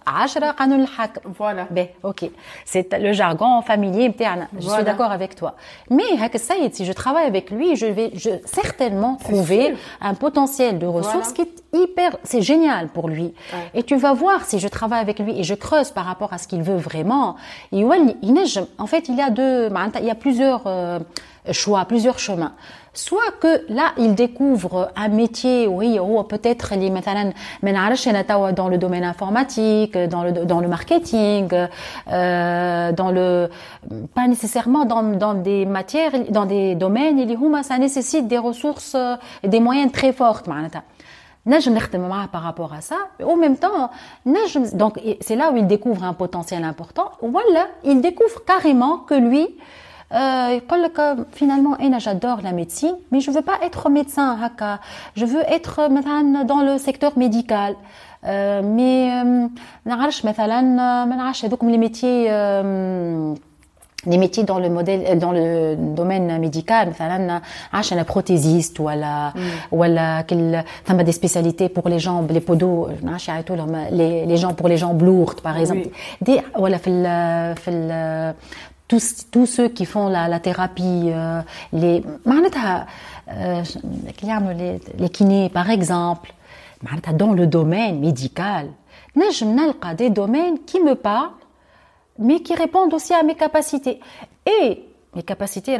[1.24, 1.66] Voilà.
[1.70, 2.24] Ben, ok.
[2.64, 4.12] C'est le jargon familier.
[4.58, 5.54] Je suis d'accord avec toi.
[5.90, 6.02] Mais
[6.72, 11.42] si je travaille avec lui, je vais je, certainement trouver un potentiel de ressources qui
[11.42, 13.34] est hyper, c'est génial pour lui.
[13.74, 16.38] Et tu vas voir si je travaille avec lui et je creuse par rapport à
[16.38, 17.36] ce qu'il veut vraiment.
[17.72, 20.98] En fait, il y a deux il y a plusieurs euh,
[21.52, 22.52] choix, plusieurs chemins.
[22.92, 26.74] Soit que là, il découvre un métier, oui, ou peut-être
[28.54, 33.50] dans le domaine informatique, dans le, dans le marketing, euh, dans le,
[34.14, 37.26] pas nécessairement dans, dans des matières, dans des domaines,
[37.64, 38.96] ça nécessite des ressources
[39.42, 40.42] et des moyens très forts
[41.45, 43.89] نجم نخدم معاه par rapport à ça au même temps
[44.25, 49.15] نجم donc c'est là où il découvre un potentiel important voilà il découvre carrément que
[49.15, 49.47] lui
[50.11, 50.59] euh,
[51.31, 54.79] finalement j'adore la médecine mais je veux pas être médecin haka
[55.15, 55.75] je veux être
[56.51, 57.75] dans le secteur médical
[58.25, 59.23] euh, mais
[59.85, 60.61] نعرفش مثلا
[61.05, 62.27] ما نعرفش هذوك les métiers
[64.05, 67.41] les métiers dans le modèle dans le domaine médical مثلا
[67.73, 69.33] عشان prothésiste ولا
[69.71, 74.37] ولا كل ثم des spécialités pour les jambes les podos نعرفش يعيطوا لهم les les
[74.37, 75.89] gens pour les jambes lourdes par exemple
[76.21, 78.35] des ولا في ال في ال
[78.87, 81.41] tous tous ceux qui font la la thérapie euh,
[81.73, 82.87] les معناتها
[84.17, 86.33] qui يعملوا les les kinés par exemple
[86.83, 88.65] معناتها dans le domaine médical
[89.17, 91.39] نجم نلقى des domaines qui me parlent
[92.18, 94.00] mais qui répondent aussi à mes capacités.
[94.46, 95.76] Et mes capacités,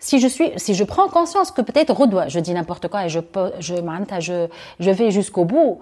[0.00, 3.08] si je suis, si je prends conscience que peut-être redois, je dis n'importe quoi et
[3.08, 3.20] je
[3.60, 3.76] je,
[4.20, 4.46] je,
[4.80, 5.78] je vais jusqu'au bout,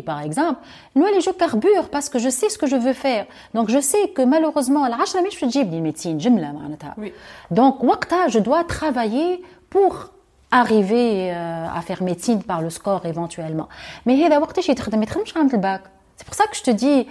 [0.00, 0.60] par exemple,
[1.20, 3.26] je carbure parce que je sais ce que je veux faire.
[3.54, 4.84] Donc je sais que malheureusement,
[5.30, 5.46] je suis
[5.80, 6.18] médecine,
[7.50, 7.82] Donc,
[8.28, 10.10] je dois travailler pour
[10.50, 13.68] arriver à faire médecine par le score éventuellement.
[14.04, 14.36] Mais il y a des
[15.56, 15.82] bac.
[16.21, 17.07] C'est pour ça que je te dis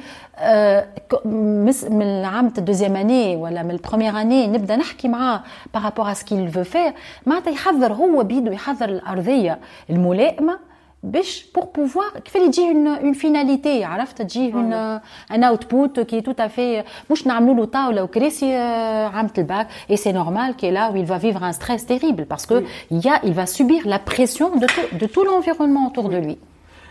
[1.25, 6.25] من العام deuxième année ولا من première année نبدا نحكي معاه par rapport à ce
[6.25, 6.93] qu'il veut faire
[7.27, 9.59] معناتها يحضر هو بيده يحضر الارضيه
[9.91, 10.59] الملائمه
[11.03, 15.01] باش pour pouvoir كيف اللي تجي une, une finalité عرفت تجي une
[15.33, 19.97] un output qui est tout à fait مش نعملوا له طاوله وكراسي عامه الباك et
[19.97, 22.99] c'est normal qu'il est là où il va vivre un stress terrible parce que il
[23.07, 26.39] y a il va subir la pression de tout, de tout l'environnement autour de lui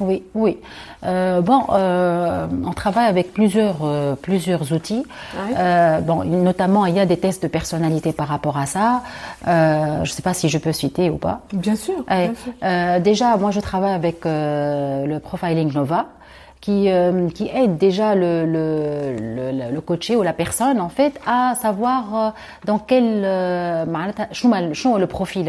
[0.00, 0.58] Oui, oui.
[1.04, 5.04] Euh, bon, euh, on travaille avec plusieurs euh, plusieurs outils.
[5.56, 9.02] Euh, bon, notamment, il y a des tests de personnalité par rapport à ça.
[9.46, 11.40] Euh, je ne sais pas si je peux citer ou pas.
[11.52, 12.04] Bien sûr.
[12.06, 13.00] Bien sûr.
[13.00, 16.06] déjà, moi, je travaille avec le profiling Nova
[16.63, 18.65] qui, euh, qui aide déjà le, le,
[19.19, 22.29] le, le, coaché ou la personne en fait à savoir euh,
[22.63, 25.45] dans quel euh, le profil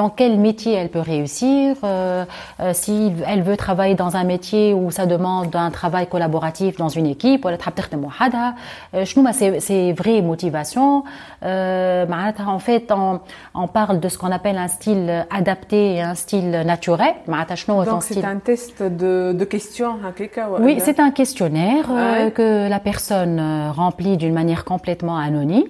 [0.00, 2.24] dans quel métier elle peut réussir euh,
[2.72, 7.06] si elle veut travailler dans un métier où ça demande un travail collaboratif dans une
[7.06, 8.54] équipe ولا تحب تخدم وحدها
[9.02, 11.02] شنو c'est c'est vraie motivation
[11.42, 13.20] en fait on,
[13.54, 17.14] on parle de ce qu'on appelle un style adapté et un style naturel
[17.90, 19.89] donc c'est un test de, de questions
[20.59, 25.63] oui, c'est un questionnaire euh, que la personne euh, remplit d'une manière complètement anonyme.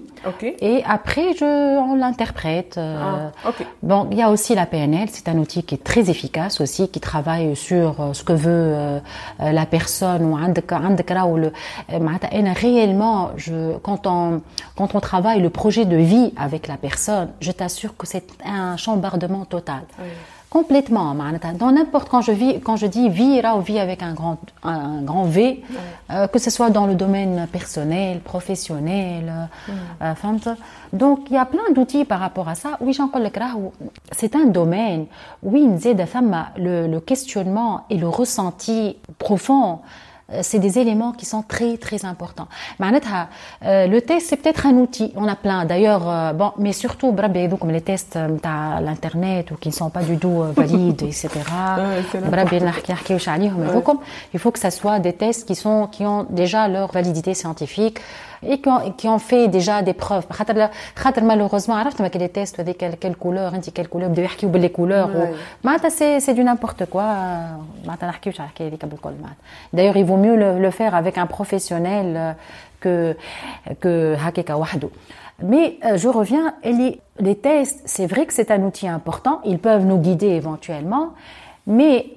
[0.59, 2.77] Et après, je, on l'interprète.
[2.77, 6.09] Euh, ah, bon, il y a aussi la PNL, c'est un outil qui est très
[6.11, 9.01] efficace aussi, qui travaille sur ce que veut
[9.39, 10.37] la personne ou
[11.37, 11.51] le
[12.53, 14.41] réellement, je, quand on
[14.75, 18.77] quand on travaille le projet de vie avec la personne, je t'assure que c'est un
[18.77, 19.81] chambardement total.
[20.51, 21.15] Complètement,
[21.57, 25.01] dans n'importe quand je vis, quand je dis vie, ou vie avec un grand, un,
[25.01, 25.63] grand V,
[26.11, 29.49] euh, que ce soit dans le domaine personnel, professionnel,
[30.01, 30.13] euh,
[30.91, 32.71] donc il y a plein d'outils par rapport à ça.
[32.81, 33.23] Oui, Jean-Paul
[34.11, 35.05] c'est un domaine.
[35.41, 35.55] Où
[36.57, 39.79] le, le questionnement et le ressenti profond
[40.41, 42.47] c'est des éléments qui sont très très importants.
[42.79, 47.15] Euh, le test c'est peut-être un outil, on a plein d'ailleurs euh, bon mais surtout
[47.59, 51.29] comme les tests à l'internet ou qui ne sont pas du tout euh, valides etc.
[54.33, 57.99] il faut que ça soit des tests qui sont qui ont déjà leur validité scientifique
[58.45, 60.25] et qui ont, qui ont fait déjà des preuves.
[61.23, 64.21] Malheureusement avec les tests avec quelle couleur hein, quelle couleur de
[64.57, 65.09] les couleurs
[65.89, 67.13] c'est du n'importe quoi.
[69.73, 72.33] D'ailleurs il vaut mieux le, le, faire avec un professionnel euh,
[72.79, 73.15] que
[73.79, 74.15] que
[75.43, 79.85] mais euh, je reviens, les tests, c'est vrai que c'est un outil important, ils peuvent
[79.85, 81.13] nous guider éventuellement,
[81.66, 82.12] mais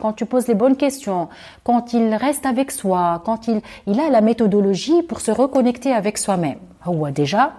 [0.00, 1.28] quand tu poses les bonnes questions,
[1.62, 6.16] quand il reste avec soi, quand il, il a la méthodologie pour se reconnecter avec
[6.16, 6.58] soi-même,
[7.14, 7.52] déjà,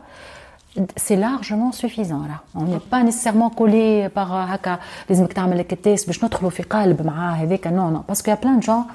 [0.95, 2.41] c'est largement suffisant là.
[2.55, 7.33] On n'est pas nécessairement collé par هكا لازمك تعمل التيست باش ندخلوا في قالب معاه
[7.35, 8.85] هذاك non non parce qu'il y a plein de gens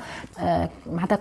[0.43, 0.67] euh,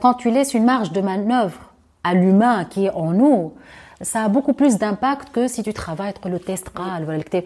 [0.01, 1.59] quand tu laisses une marge de manœuvre
[2.03, 3.53] à l'humain qui est en nous,
[4.02, 7.42] ça a beaucoup plus d'impact que si tu travailles entre le test RAL, voilà, tu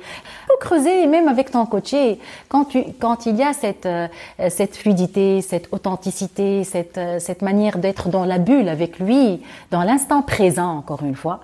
[0.61, 4.09] creuser même avec ton coaché quand tu, quand il y a cette, euh,
[4.49, 9.83] cette fluidité, cette authenticité, cette, euh, cette manière d'être dans la bulle avec lui, dans
[9.83, 11.41] l'instant présent, encore une fois.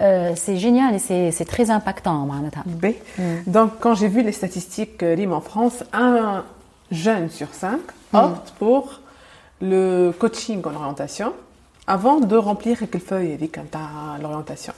[0.00, 2.28] Euh, c'est génial et c'est très impactant.
[2.66, 2.86] B.
[3.18, 3.22] Mm.
[3.46, 6.44] Donc, quand j'ai vu les statistiques RIM en France, un
[6.90, 7.80] jeune sur cinq
[8.12, 8.16] mm.
[8.16, 9.00] opte pour
[9.60, 11.32] le coaching en orientation
[11.86, 13.58] avant de remplir quelques feuilles avec
[14.20, 14.72] l'orientation.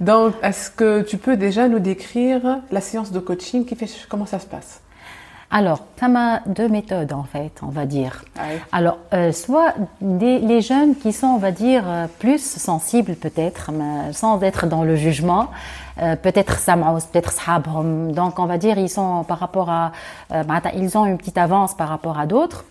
[0.00, 4.26] Donc, est-ce que tu peux déjà nous décrire la séance de coaching qui fait comment
[4.26, 4.80] ça se passe?
[5.56, 8.24] Alors, ça m'a deux méthodes en fait, on va dire.
[8.36, 13.14] Ah Alors, euh, soit des, les jeunes qui sont, on va dire, euh, plus sensibles
[13.14, 13.70] peut-être,
[14.10, 15.50] sans être dans le jugement,
[16.02, 16.58] euh, peut-être
[17.12, 18.10] peut-être sabhom.
[18.10, 19.92] Donc, on va dire, ils sont par rapport à,
[20.74, 22.64] ils ont une petite avance par rapport à d'autres.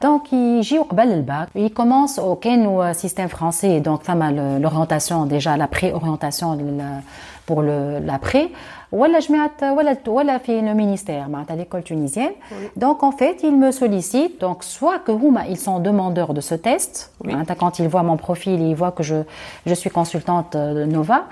[0.00, 1.48] Donc, il au le bac.
[1.56, 3.80] Il commence au Ken système français.
[3.80, 4.14] Donc, ça
[4.60, 6.56] l'orientation déjà, la pré-orientation
[7.46, 8.52] pour l'après.
[8.90, 9.28] Voilà, je
[9.74, 12.32] voilà, voilà, fait le ministère, à l'école tunisienne.
[12.76, 14.40] Donc, en fait, ils me sollicitent.
[14.40, 15.12] Donc, soit que
[15.48, 17.12] ils sont demandeurs de ce test.
[17.58, 19.16] Quand ils voient mon profil, ils voient que je,
[19.66, 21.24] je suis consultante de Nova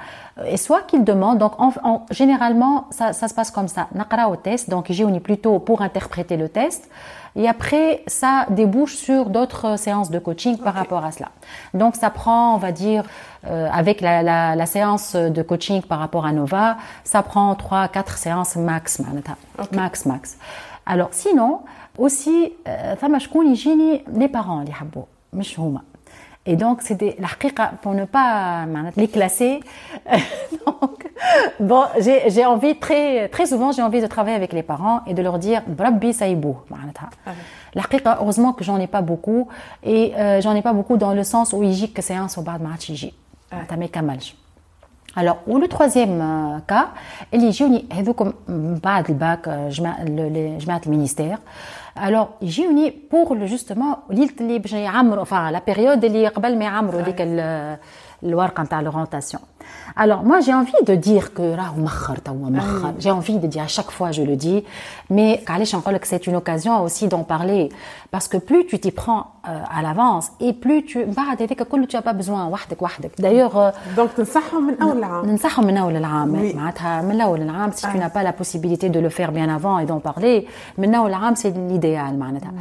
[0.44, 1.38] et soit qu'ils demandent.
[1.38, 3.88] Donc, en, généralement, ça, ça, se passe comme ça.
[3.94, 6.90] Nakara au test, donc j'ai plutôt pour interpréter le test.
[7.36, 11.28] Et après, ça débouche sur d'autres séances de coaching par rapport à cela.
[11.74, 13.04] Donc ça prend, on va dire,
[13.46, 17.88] euh, avec la, la, la, séance de coaching par rapport à Nova, ça prend 3
[17.88, 19.00] quatre séances max,
[19.58, 19.76] okay.
[19.76, 20.38] max, max.
[20.86, 21.60] Alors sinon,
[21.98, 22.94] aussi, euh,
[24.14, 25.58] les parents, les habbo, مش
[26.46, 27.28] et donc, c'était la
[27.82, 28.64] pour ne pas
[28.96, 29.60] les classer.
[30.66, 31.10] donc,
[31.58, 35.22] bon, j'ai envie très, très souvent, j'ai envie de travailler avec les parents et de
[35.22, 36.56] leur dire, Rabbi saïbou.
[36.70, 37.32] Ah
[37.74, 37.82] la
[38.20, 39.48] heureusement que j'en ai pas beaucoup.
[39.82, 42.58] Et euh, j'en ai pas beaucoup dans le sens où il que c'est un sobat
[42.58, 43.12] marachiji.
[43.50, 43.58] Ah
[45.14, 46.90] Alors, ou le troisième euh, cas,
[47.32, 47.70] il y a eu,
[48.48, 51.38] le bac, je le ministère.
[52.04, 57.00] الوغ يجيوني بور justement ليله اللي باش يعمروا فا لا بيريود اللي قبل ما يعمروا
[57.00, 57.16] ديك
[58.23, 59.39] الورقه نتاع l'orientation.
[59.95, 61.55] Alors moi j'ai envie de dire que
[62.99, 64.63] j'ai envie de dire à chaque fois je le dis
[65.09, 65.43] mais
[66.01, 67.69] que c'est une occasion aussi d'en parler
[68.09, 71.87] parce que plus tu t'y prends euh, à l'avance et plus tu بعد هذاك كله
[71.87, 75.95] tu n'as pas besoin وحدك وحدك d'ailleurs donc تنصحهم من اول العام ننصحهم من اول
[75.95, 79.49] العام معناتها من اول العام si tu n'as pas la possibilité de le faire bien
[79.49, 82.51] avant et d'en parler من اول العام c'est l'idéal معناتها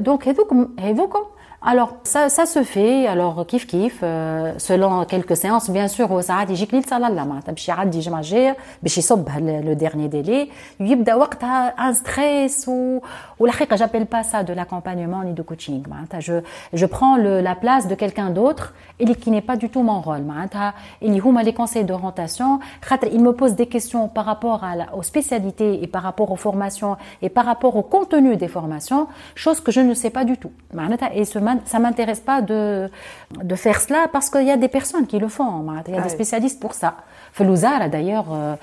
[0.00, 1.31] donc هذوك هذوكم
[1.62, 6.50] alors ça, ça se fait alors kiff kiff euh, selon quelques séances bien sûr وساعات
[6.50, 10.48] يجيك ليل صلاه لا معناتها باش يعدي جمعه جايه باش يصب le dernier délai
[10.80, 13.02] يبدا وقتها un stress ou
[13.38, 16.32] والحقيقه j'appelle pas ça de l'accompagnement ni de coaching معناتها je
[16.74, 20.00] je prends le, la place de quelqu'un d'autre et qui n'est pas du tout mon
[20.00, 24.62] rôle معناتها اللي هما les conseils d'orientation خاطر il me pose des questions par rapport
[24.62, 28.48] à la, aux spécialités et par rapport aux formations et par rapport au contenu des
[28.48, 32.41] formations chose que je ne sais pas du tout معناتها et ce ça m'intéresse pas
[32.41, 32.89] de,
[33.31, 35.65] de faire cela parce qu'il y a des personnes qui le font.
[35.87, 36.95] Il y a des spécialistes pour ça.
[37.33, 38.55] Felouzara d'ailleurs, euh,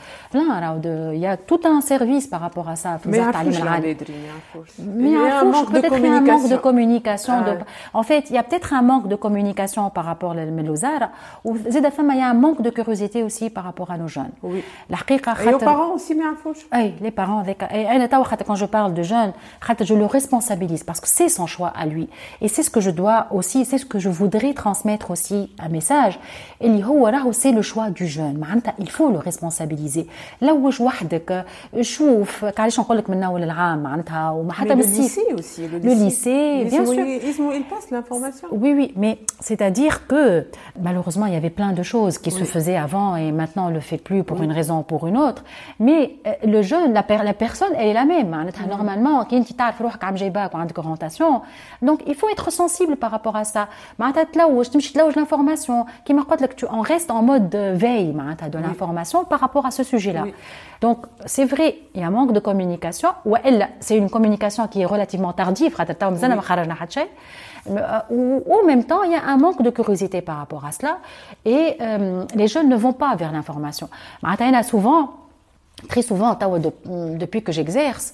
[1.13, 2.99] il y a tout un service par rapport à ça.
[3.05, 6.35] Mais il y a un manque de communication.
[6.35, 7.35] Un manque de communication
[7.93, 11.11] En fait, il y a peut-être un manque de communication par rapport à Melouzara
[11.45, 14.31] ou il y a un manque de curiosité aussi par rapport à nos jeunes.
[14.43, 14.63] Oui.
[15.45, 16.25] Et aux parents aussi, mais
[16.73, 17.63] Oui, les parents avec.
[17.75, 17.87] Et
[18.47, 19.33] quand je parle de jeunes,
[19.81, 22.09] je le responsabilise parce que c'est son choix à lui.
[22.41, 25.69] Et c'est ce que je dois aussi, c'est ce que je voudrais transmettre aussi un
[25.69, 26.21] message.
[26.61, 26.71] Et
[27.33, 28.39] c'est le choix du jeune.
[28.80, 30.06] il faut le responsabiliser
[30.42, 31.46] لوج وحدك
[31.82, 36.86] شوف علاش نقول لك من اول العام معناتها وما حتى بالسي aussi le lycée bien
[36.86, 40.48] sûr il passe l'information oui oui mais c'est-à-dire que
[40.82, 43.84] malheureusement il y avait plein de choses qui se faisaient avant et maintenant on le
[43.90, 45.44] fait plus pour une raison ou pour une autre
[45.86, 46.02] mais
[46.54, 50.04] le jeune la, la personne elle est la même معناتها normalement كي انت تعرف روحك
[50.04, 51.42] عم جايباك وعندك orientation
[51.86, 53.68] donc il faut être sensible par rapport à ça.
[55.16, 55.86] l'information.
[56.06, 56.14] Qui
[56.78, 58.14] on reste en mode veille
[58.51, 60.25] de l'information par rapport à ce sujet-là.
[60.81, 63.11] Donc, c'est vrai, il y a un manque de communication.
[63.25, 63.37] Ou
[63.81, 65.75] c'est une communication qui est relativement tardive.
[67.69, 70.73] Euh, ou en même temps, il y a un manque de curiosité par rapport à
[70.73, 70.99] cela.
[71.45, 73.89] Et euh, les jeunes ne vont pas vers l'information.
[74.63, 75.15] souvent
[75.90, 76.38] très souvent
[77.24, 78.14] depuis que j'exerce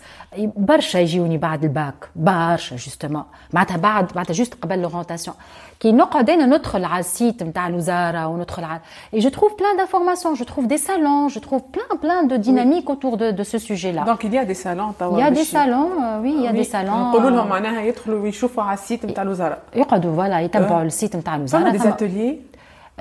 [0.58, 3.24] برشا يجيوني بعد الباك برشا جوستومون
[3.54, 5.32] معناتها بعد معناتها جوست قبل l'orientation
[5.80, 8.80] كي نقعد انا ندخل على السيت نتاع الوزاره وندخل على
[9.16, 12.90] et je trouve plein d'informations je trouve des salons je trouve plein plein de dynamique
[12.90, 15.32] autour de, de ce sujet là donc il y a des salons il y a
[15.32, 18.74] des salons euh, oui il y a des salons نقولوا لهم معناها يدخلوا ويشوفوا على
[18.74, 22.52] السيت نتاع الوزاره يقعدوا voilà يتبعوا السيت نتاع الوزاره des ateliers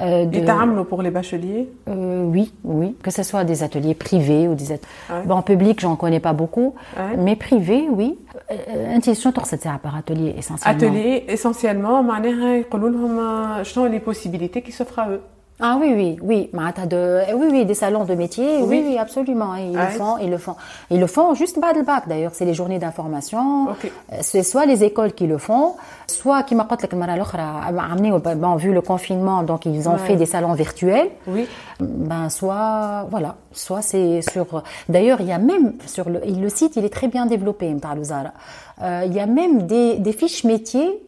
[0.02, 0.84] euh, de...
[0.84, 1.70] pour les bacheliers?
[1.88, 2.96] Euh, Oui, oui.
[3.02, 5.26] Que ce soit des ateliers privés ou des ateliers...
[5.26, 6.76] Bon, en public, j'en connais pas beaucoup.
[7.18, 8.18] Mais privé, oui.
[8.52, 8.56] Euh,
[9.78, 10.88] par atelier essentiellement.
[10.88, 12.04] Atelier essentiellement,
[13.86, 15.22] les possibilités qui s'offrent à eux.
[15.62, 16.50] Ah oui, oui, oui,
[16.86, 19.56] de, eh oui, oui, des salons de métier, oui, oui, absolument.
[19.56, 20.56] Ils le font, ils le font.
[20.92, 22.34] Ils le font juste bas de bac, d'ailleurs.
[22.34, 23.70] C'est les journées d'information.
[23.70, 25.76] Euh, c'est soit les écoles qui le font,
[26.08, 26.66] soit qui m'a
[28.36, 31.10] ben, vu le confinement, donc ils ont fait des salons virtuels.
[31.26, 31.48] Oui.
[31.80, 36.76] Ben, soit, voilà, soit c'est sur, d'ailleurs, il y a même sur le, le site,
[36.76, 37.74] il est très bien développé,
[38.82, 41.00] euh, il y a même des, des fiches métiers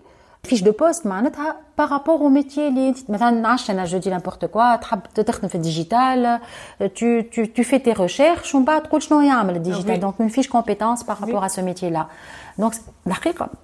[0.48, 4.44] fiche de poste معناتها par rapport au métier اللي مثلا نعرفش انا جو دي n'importe
[4.54, 6.38] quoi تحب تخدم في الديجيتال
[6.80, 10.48] tu tu tu fais tes recherches ومن بعد تقول شنو يعمل الديجيتال donc une fiche
[10.48, 12.06] compétence par rapport à ce métier là
[12.58, 12.74] donc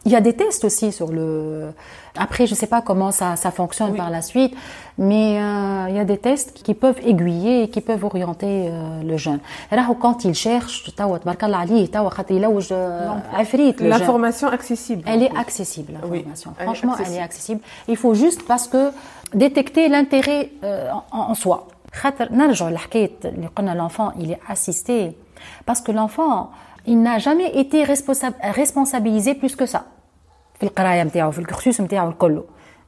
[0.06, 1.72] il y a des tests aussi sur le
[2.16, 4.54] après je sais pas comment ça ça fonctionne par la suite
[4.98, 9.02] mais euh, il y a des tests qui peuvent aiguiller et qui peuvent orienter euh,
[9.02, 9.40] le jeune
[9.72, 12.72] راهو quand il cherche توا تبارك الله عليه توا خاطر يلوج
[13.32, 18.66] عفريت l'information accessible elle est accessible l'information franchement elle est accessible il faut juste parce
[18.68, 18.90] que
[19.34, 21.68] détecter l'intérêt euh, en, en soi.
[23.74, 25.16] l'enfant il est assisté
[25.66, 26.50] parce que l'enfant
[26.86, 27.84] il n'a jamais été
[28.60, 29.80] responsabilisé plus que ça
[30.58, 32.42] في القرايه نتاعو في الكورسوس نتاعو الكل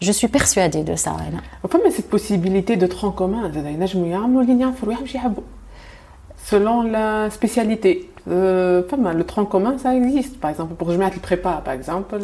[0.00, 1.16] Je suis persuadée de ça.
[1.70, 3.50] Comme cette possibilité de tronc commun,
[6.44, 8.83] selon la spécialité Euh,
[9.21, 10.39] le tronc commun, ça existe.
[10.39, 12.17] Par exemple, pour je le prépa, par exemple.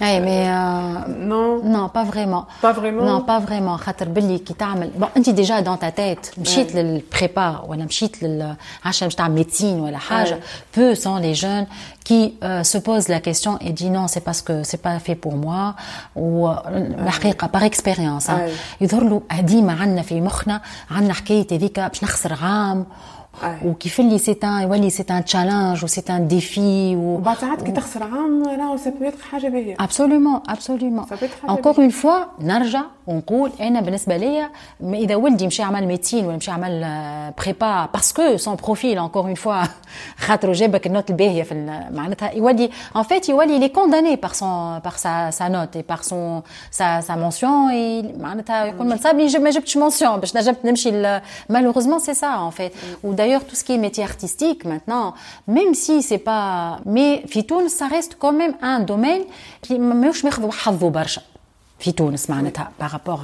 [0.00, 1.64] Oui, mais euh, non.
[1.64, 2.46] Non, pas vraiment.
[2.60, 3.04] Pas vraiment.
[3.04, 3.76] Non, pas vraiment.
[3.76, 8.56] خاطر باللي كي تعمل bon انت déjà dans ta tête مشيت للبريبا ولا مشيت لل
[8.84, 10.40] عشان باش تعمل médecine ولا حاجه
[10.72, 11.66] peu sont les jeunes
[12.04, 15.14] qui euh, se posent la question et disent non c'est parce que c'est pas fait
[15.14, 15.74] pour moi
[16.16, 16.48] ou
[17.06, 18.30] الحقيقه par expérience
[18.80, 22.86] يظهر له ديما عندنا في مخنا عندنا حكايه هذيك باش نخسر عام
[23.64, 29.06] ou qui fait c'est un c'est un challenge ou c'est un défi ou ça peut
[29.10, 31.06] être absolument absolument
[31.48, 34.50] encore une fois نرجع ونقول انا بالنسبه ليا
[34.82, 36.86] اذا ولدي مشى عمل ميديسين ولا مشى عمل
[37.38, 39.68] بريبا باسكو سون بروفيل encore une fois
[40.18, 41.54] خاطر جابك النوت الباهيه في
[41.90, 45.82] معناتها يولي en fait يولي il est condamné par son par sa sa note et
[45.82, 50.64] par son sa sa mention et معناتها يقول ما نصابني ما جبتش mention باش نجمت
[50.64, 51.20] نمشي
[51.52, 52.72] malheureusement c'est ça en fait
[53.04, 55.14] ou d'ailleurs tout ce qui est métier artistique maintenant
[55.46, 59.24] même si c'est pas mais في تونس ça reste quand même un domaine
[59.62, 61.22] qui ماهوش ماخذ حظه برشا
[61.78, 63.20] في تونس معناتها بارابور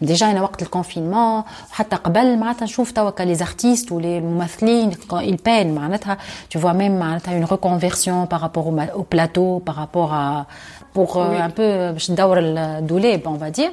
[0.00, 5.66] ديجا انا وقت الكونفينمون وحتى قبل معناتها نشوف توا لي زارتيست ولي الممثلين il peine
[5.66, 6.18] معناتها
[6.54, 10.46] tu vois même معناتها une reconversion par rapport au, au plateau par rapport à
[10.94, 11.40] pour oui.
[11.40, 13.72] un peu باش ندور الدولاب on va dire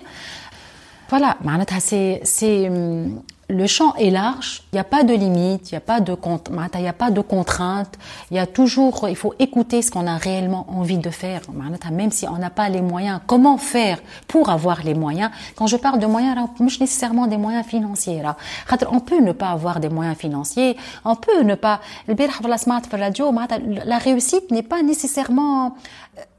[1.11, 2.71] voilà معناتها c'est c'est
[3.50, 6.12] le champ est large, il n'y a pas de limite, il n'y a pas de
[6.12, 7.94] il contraintes,
[8.30, 11.40] il y a toujours, il faut écouter ce qu'on a réellement envie de faire,
[11.90, 13.20] même si on n'a pas les moyens.
[13.26, 15.30] Comment faire pour avoir les moyens?
[15.56, 18.22] Quand je parle de moyens, pas nécessairement des moyens financiers.
[18.90, 20.76] On peut ne pas avoir des moyens financiers,
[21.06, 21.80] on peut ne pas.
[23.86, 25.74] La réussite n'est pas nécessairement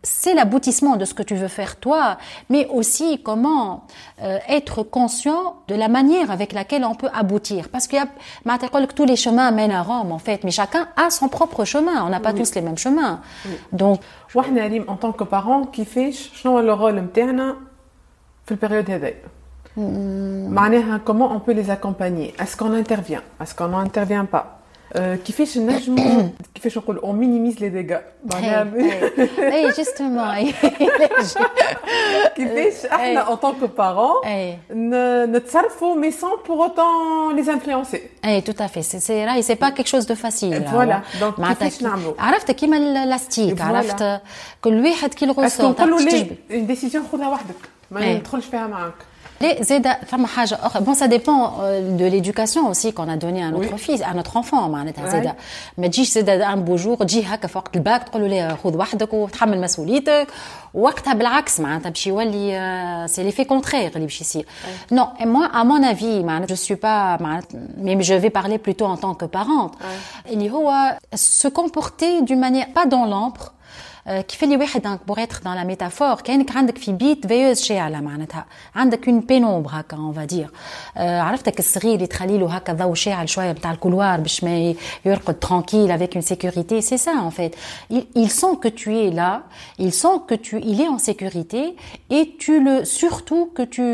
[0.03, 2.19] c'est l'aboutissement de ce que tu veux faire toi,
[2.51, 3.87] mais aussi comment
[4.23, 7.69] euh, être conscient de la manière avec laquelle on peut aboutir.
[7.69, 10.89] Parce qu'il y a, que tous les chemins mènent à Rome, en fait, mais chacun
[10.97, 12.05] a son propre chemin.
[12.05, 13.21] On n'a pas tous les mêmes chemins.
[13.73, 14.01] Donc,
[14.35, 16.13] en tant que parent, qui fait,
[16.45, 17.09] le rôle
[18.47, 19.15] في البيريود هذايا
[20.51, 24.58] معناها comment on peut les accompagner est-ce qu'on intervient est-ce qu'on n'intervient pas
[24.95, 28.73] كيفاش نجموا كيفاش نقول اون مينيميز لي ديغا معناها
[29.39, 30.53] اي جوستومون
[32.37, 34.23] كيفاش احنا اون طونك بارون
[35.33, 39.87] نتصرفوا مي سون بور اوتون لي انفلونسي اي تو افي سي راهي سي با كيك
[39.87, 44.21] شوز دو فاسيل فوالا دونك كيفاش نعملوا عرفت كيما الاستيك عرفت
[44.61, 47.55] كل واحد كي الغوصه نقولوا لي ديسيزيون خذها وحدك
[47.91, 49.08] ما ندخلش فيها معاك Les Zeda,
[50.82, 54.36] Bon, ça dépend euh, de l'éducation aussi qu'on a donnée à notre fils, à notre
[54.38, 54.70] enfant.
[55.78, 55.90] Mais
[56.44, 58.04] un beau jour, le euh, bac,
[62.56, 63.92] euh, c'est l'effet contraire
[64.92, 67.18] non et moi à mon avis je suis pas
[67.78, 69.74] mais je vais parler plutôt en tant que parente.
[70.32, 70.98] Il ouais.
[71.16, 73.54] se comporter d'une manière pas dans l'ombre
[74.07, 78.45] كيف اللي واحد بور اتر دان لا ميتافور كانك عندك في بيت فيوز شاعله معناتها
[78.75, 80.51] عندك اون بينومبر هكا اون فادير
[80.97, 84.75] عرفتك الصغير اللي تخلي له هكا ضوء شاعل شويه بتاع الكولوار باش ما
[85.05, 87.55] يرقد ترانكيل افيك اون سيكوريتي سي سا ان فيت
[88.19, 89.43] il sent que tu es là
[89.79, 91.77] il sent que tu il est en sécurité
[92.11, 93.85] et tu le surtout que tu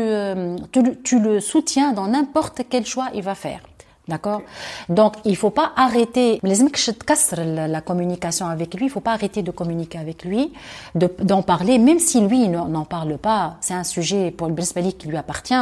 [0.73, 3.61] tu, tu le soutiens dans n'importe quel choix il va faire
[4.08, 4.42] D'accord?
[4.88, 9.98] Donc, il faut pas arrêter, la communication avec lui, il faut pas arrêter de communiquer
[9.98, 10.52] avec lui,
[10.94, 15.08] d'en parler, même si lui n'en parle pas, c'est un sujet pour le Brisbane qui
[15.08, 15.54] lui appartient,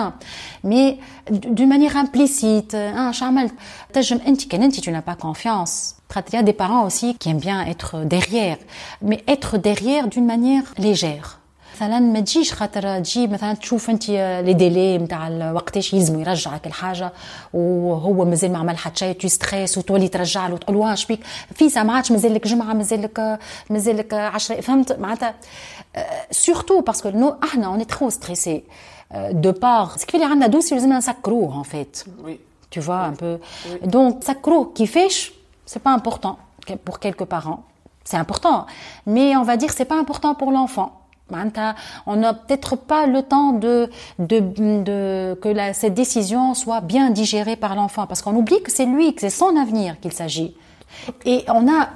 [0.63, 0.99] mais
[1.31, 5.97] d'une manière implicite, hein, tu n'as pas confiance.
[6.29, 8.59] Il y a des parents aussi qui aiment bien être derrière,
[9.01, 11.41] mais être derrière d'une manière légère.
[11.76, 17.12] مثلا ما تجيش خاطر تجي مثلا تشوف انت لي ديلي نتاع وقتاش يلزموا يرجعك الحاجه
[17.54, 21.20] وهو مازال ما عمل حتى شيء تو ستريس وتولي ترجع له وتقول واش بيك
[21.56, 23.40] في ساعه ما عادش مازال لك جمعه مازال لك
[23.70, 25.36] مازال لك 10 فهمت معناتها
[26.32, 28.64] سورتو باسكو نو احنا اوني ترو ستريسي
[29.16, 32.04] دو بار كيف اللي عندنا دوسي لازمنا نسكروه ان فيت
[32.76, 33.40] tu vois un peu
[33.90, 35.32] donc سكروه كيفاش
[35.72, 36.36] c'est pas important
[36.90, 37.60] pour quelques parents
[38.10, 38.66] c'est important
[39.08, 40.90] mais on va dire c'est pas important pour l'enfant
[42.07, 44.41] on n'a peut-être pas le temps de, de,
[44.83, 48.87] de que la, cette décision soit bien digérée par l'enfant, parce qu'on oublie que c'est
[48.87, 50.57] lui, que c'est son avenir qu'il s'agit.
[51.25, 51.89] Et on a,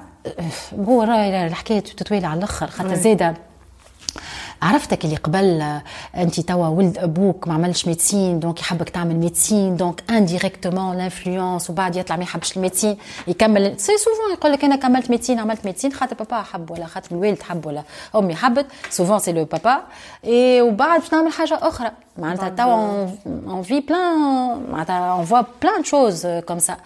[4.61, 5.79] عرفتك اللي قبل
[6.17, 11.95] انت توا ولد أبوك ما عملش ميدسين دونك يحبك تعمل ميدسين دونك انديريكتومون لانفلونس وبعد
[11.95, 12.97] يطلع ما يحبش الميدسين
[13.27, 13.79] يكمل.
[13.79, 17.41] سي سوفون يقول لك أنا كملت ميدسين عملت ميدسين خاطر بابا حب ولا خاطر الوالد
[17.41, 17.83] حب ولا.
[18.15, 19.81] أمي حبت سوفون سي لو بابا
[20.25, 21.91] اي وبعد باش نعمل حاجة أخرى.
[22.17, 26.77] معناتها توا اون في بلان معناتها اون فوا بلان شوز كوم سا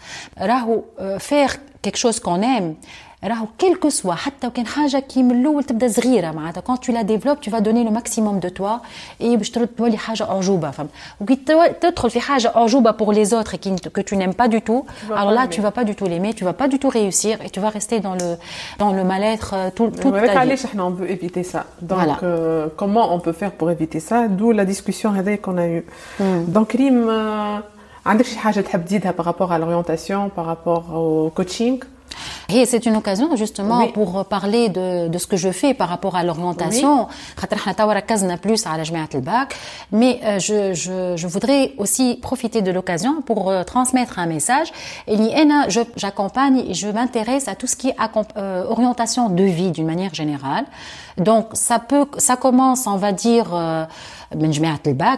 [0.41, 0.81] راهو
[1.19, 2.75] فير كيك شوز كون ايم
[3.24, 6.92] راهو كيل كو سوا حتى وكان حاجه كي من الاول تبدا صغيره معناتها كون تو
[6.92, 8.76] لا ديفلوب تو فا دوني لو ماكسيموم دو توا
[9.20, 10.88] اي باش تولي حاجه اعجوبه فهم
[11.20, 11.36] وكي
[11.80, 15.30] تدخل في حاجه اعجوبه بور لي زوتر كي que tu n'aimes pas du tout alors
[15.30, 17.60] là tu vas pas du tout l'aimer tu vas pas du tout réussir et tu
[17.60, 18.28] vas rester dans le
[18.78, 22.16] dans le mal-être tout toute ta vie علاش احنا on veut éviter ça donc voilà.
[22.22, 25.82] euh, comment on peut faire pour éviter ça d'où la discussion هذه qu'on a eu
[26.56, 27.10] donc ريم
[28.06, 31.78] عندك شي حاجه تحب تزيدها par rapport à l'orientation par rapport au coaching
[32.49, 33.91] Et c'est une occasion justement oui.
[33.93, 37.07] pour parler de, de ce que je fais par rapport à l'orientation.
[37.07, 37.13] Oui.
[38.37, 38.83] plus à la
[39.91, 44.71] mais euh, je, je, je, voudrais aussi profiter de l'occasion pour euh, transmettre un message.
[45.07, 45.15] Et
[45.95, 47.95] j'accompagne et je m'intéresse à tout ce qui est
[48.37, 50.65] euh, orientation de vie d'une manière générale.
[51.17, 53.47] Donc ça peut, ça commence, on va dire,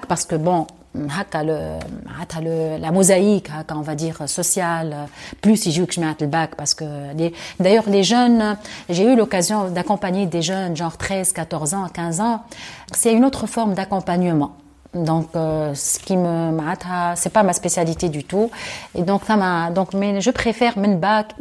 [0.07, 0.67] parce que bon,
[5.41, 6.85] plus ils jouent que je mets le bac, parce que
[7.59, 8.57] d'ailleurs, les jeunes,
[8.89, 12.43] j'ai eu l'occasion d'accompagner des jeunes, genre 13, 14 ans, 15 ans.
[12.93, 14.55] C'est une autre forme d'accompagnement.
[14.95, 16.57] Donc, euh, ce qui me
[17.15, 18.49] c'est pas ma spécialité du tout.
[18.95, 21.35] Et donc, ça m'a, donc, mais je préfère min bac,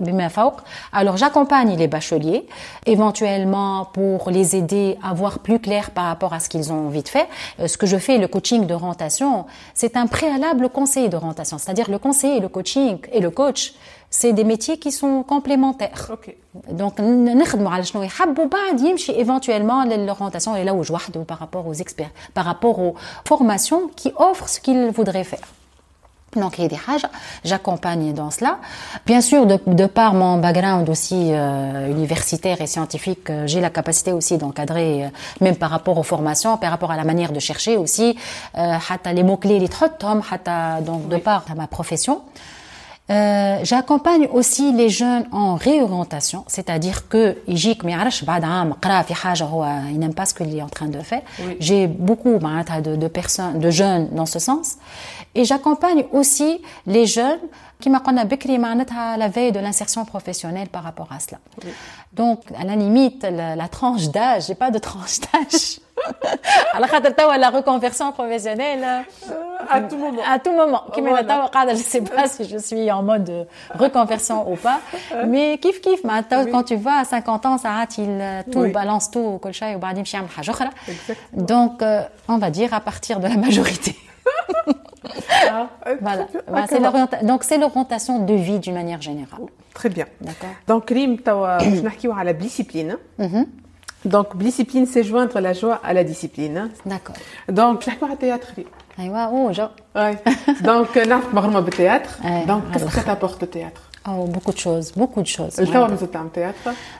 [0.93, 2.47] Alors, j'accompagne les bacheliers,
[2.85, 7.03] éventuellement pour les aider à voir plus clair par rapport à ce qu'ils ont envie
[7.03, 7.27] de faire.
[7.61, 11.59] Euh, ce que je fais, le coaching de rentation, c'est un préalable conseil de rentation.
[11.59, 13.75] C'est-à-dire le conseil le coaching et le coach
[14.14, 16.12] c'est des métiers qui sont complémentaires.
[16.12, 16.36] Okay.
[16.72, 20.94] Donc, نخدموا على شنو يحب وبعد يمشي éventuellement l'orientation est là où je
[21.24, 22.96] par rapport aux experts, par rapport aux
[23.28, 25.48] formations qui offrent ce qu'ils voudraient faire.
[26.36, 27.08] Donc, il y a des hages,
[27.44, 28.60] j'accompagne dans cela.
[29.06, 33.72] Bien sûr, de, de par mon background aussi euh, universitaire et scientifique, euh, j'ai la
[33.72, 35.10] capacité aussi d'encadrer, euh,
[35.42, 38.16] même par rapport aux formations, par rapport à la manière de chercher aussi,
[38.58, 38.78] euh,
[39.12, 39.70] les mots-clés, les
[40.86, 42.22] donc de par ma profession.
[43.11, 47.59] Euh, j'accompagne aussi les jeunes en réorientation, c'est-à-dire que ils
[49.99, 51.21] n'aiment pas ce qu'il est en train de faire.
[51.61, 54.79] J'ai beaucoup bah, de personnes, de jeunes dans ce sens.
[55.36, 57.40] et j'accompagne aussi les jeunes
[57.82, 61.38] كما قلنا بكري معناتها la veille de l'insertion professionnelle par rapport à cela.
[62.14, 65.80] Donc à la limite la, la tranche d'âge, j'ai pas de tranche d'âge.
[66.74, 68.86] على خاطر توا la reconversion professionnelle
[69.70, 70.22] À tout moment.
[70.34, 70.92] à tout moment.
[70.96, 71.20] كيما Voilà.
[71.20, 73.46] أنا توا قاعدة je sais pas si je suis en mode de
[73.80, 74.80] reconversion ou pas.
[75.26, 76.52] Mais kiff kiff معناتها Oui.
[76.52, 78.72] quand tu vas à 50 ans ساعات il tout Oui.
[78.72, 80.70] balance tout وكل شيء وبعدين يمشي يعمل حاجة أخرى.
[80.88, 81.42] Exactement.
[81.54, 83.96] Donc euh, on va dire à partir de la majorité.
[85.51, 85.69] Ah,
[86.01, 86.27] voilà.
[86.69, 87.27] C'est.
[87.27, 89.41] Donc c'est l'orientation de vie d'une manière générale.
[89.43, 90.07] Oh, très bien.
[90.67, 91.59] Donc Rim, tu as euh,
[92.25, 92.97] la discipline.
[93.19, 93.47] Mm -hmm.
[94.05, 96.71] Donc discipline, c'est joindre la joie à la discipline.
[96.87, 97.17] D'accord.
[97.49, 98.49] Donc je vais euh, théâtre.
[98.99, 99.73] Ouais, oh, genre.
[99.95, 100.17] Ouais.
[100.63, 101.01] Donc, je
[101.71, 102.19] théâtre.
[102.47, 103.83] Donc, qu'est-ce que ça t'apporte le théâtre?
[104.07, 105.55] Oh, beaucoup de choses, beaucoup de choses.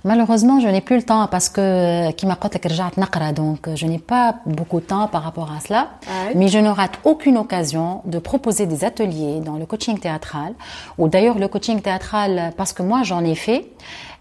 [0.05, 4.81] Malheureusement, je n'ai plus le temps parce que euh, donc euh, je n'ai pas beaucoup
[4.81, 5.91] de temps par rapport à cela.
[6.35, 10.55] Mais je ne rate aucune occasion de proposer des ateliers dans le coaching théâtral
[10.97, 13.69] ou d'ailleurs le coaching théâtral parce que moi j'en ai fait.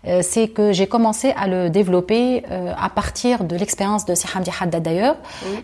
[0.06, 4.52] Euh, c'est que j'ai commencé à le développer euh, à partir de l'expérience de Sihamdi
[4.60, 5.16] Haddad d'ailleurs,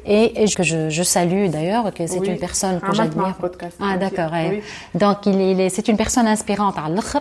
[0.06, 3.36] et, que je, je salue d'ailleurs, que c'est une personne que j'admire.
[3.82, 4.32] Ah d'accord.
[4.32, 4.62] Oui.
[4.96, 7.18] Donc il, il est, c'est une personne inspirante hein, à l'autre.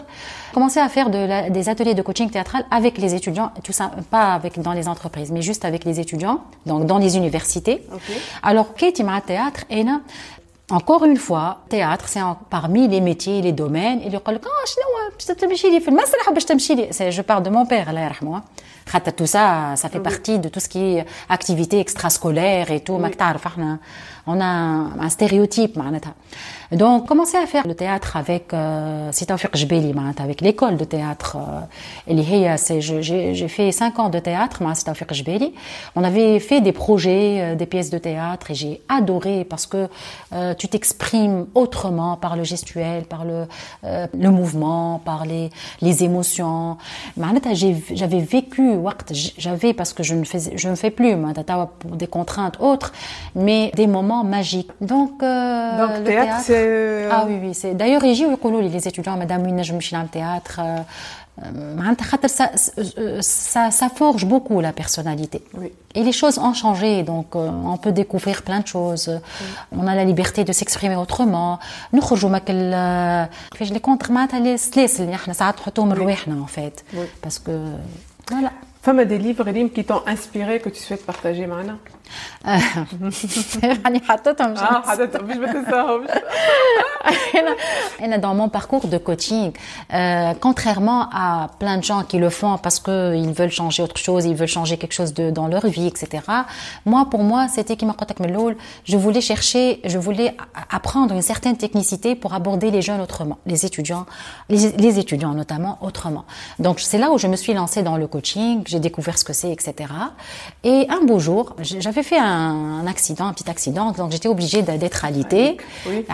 [0.54, 3.90] Commencer à faire de la, des ateliers de coaching théâtral avec les étudiants, tout ça
[4.10, 7.86] pas avec dans les entreprises, mais juste avec les étudiants, donc dans les universités.
[7.92, 8.18] Okay.
[8.42, 9.64] Alors Kate m'a théâtre
[10.79, 14.65] encore une fois théâtre c'est en- parmi les métiers les domaines اللي يقول لك اه
[14.65, 17.89] شنو باش تمشي لي في المسرح باش تمشي لي C'est- je parle de mon père
[17.89, 18.41] الله يرحمه
[18.89, 22.91] خاطر tout ça ça fait partie de tout ce qui est activité extrascolaire et tout
[22.91, 23.77] ماك تعرف احنا
[24.27, 26.13] on a un, un stéréotype معناتها
[26.72, 29.10] donc, commencez à faire le théâtre avec euh,
[29.54, 31.38] Jbeli, avec l'école de théâtre.
[32.08, 32.12] Euh,
[32.80, 35.54] J'ai fait 5 ans de théâtre, Sitafik Jbeli.
[35.96, 39.88] On avait fait des projets, euh, des pièces de théâtre, et j'ai adoré parce que
[40.34, 43.46] euh, tu t'exprimes autrement par le gestuel, par le,
[43.84, 45.48] euh, le mouvement, par les,
[45.80, 46.76] les émotions.
[47.16, 48.72] J'avais vécu,
[49.38, 51.16] j'avais, parce que je ne, fais, je ne fais plus,
[51.78, 52.92] pour des contraintes autres,
[53.34, 54.70] mais des moments magiques.
[54.82, 56.57] Donc, euh, Donc le théâtre, théâtre
[57.10, 57.54] ah oui, oui.
[57.54, 57.74] C'est...
[57.74, 58.26] D'ailleurs, ils disent,
[58.60, 60.60] les étudiants, madame, ils ne pas le théâtre.
[62.26, 62.50] Ça,
[63.20, 65.42] ça, ça, forge beaucoup la personnalité.
[65.94, 69.20] Et les choses ont changé, donc on peut découvrir plein de choses.
[69.72, 71.58] On a la liberté de s'exprimer autrement.
[71.92, 72.00] Nous
[73.72, 74.10] les contre
[76.42, 76.84] en fait.
[77.22, 77.52] Parce que
[78.30, 78.50] voilà.
[78.87, 81.79] Femme des livres, Rim, qui t'ont inspiré, que tu souhaites partager maintenant
[83.85, 86.09] راني حطيتهم مش Ah, حدث مش بتنساهمش.
[88.20, 89.52] dans mon parcours de coaching,
[89.92, 93.96] euh, contrairement à plein de gens qui le font parce que ils veulent changer autre
[93.96, 96.22] chose, ils veulent changer quelque chose dans leur vie, etc.
[96.86, 97.96] Moi, pour moi, c'était qui m'a
[98.84, 100.36] Je voulais chercher, je voulais
[100.70, 104.06] apprendre une certaine technicité pour aborder les jeunes autrement, les étudiants,
[104.48, 106.24] les, étudiants notamment autrement.
[106.58, 109.32] Donc c'est là où je me suis lancée dans le coaching, j'ai découvert ce que
[109.32, 109.74] c'est, etc.
[110.64, 115.04] Et un beau jour, j'avais fait un, accident, un petit accident, donc j'étais obligée d'être
[115.04, 115.56] alitée.
[115.86, 116.04] Oui.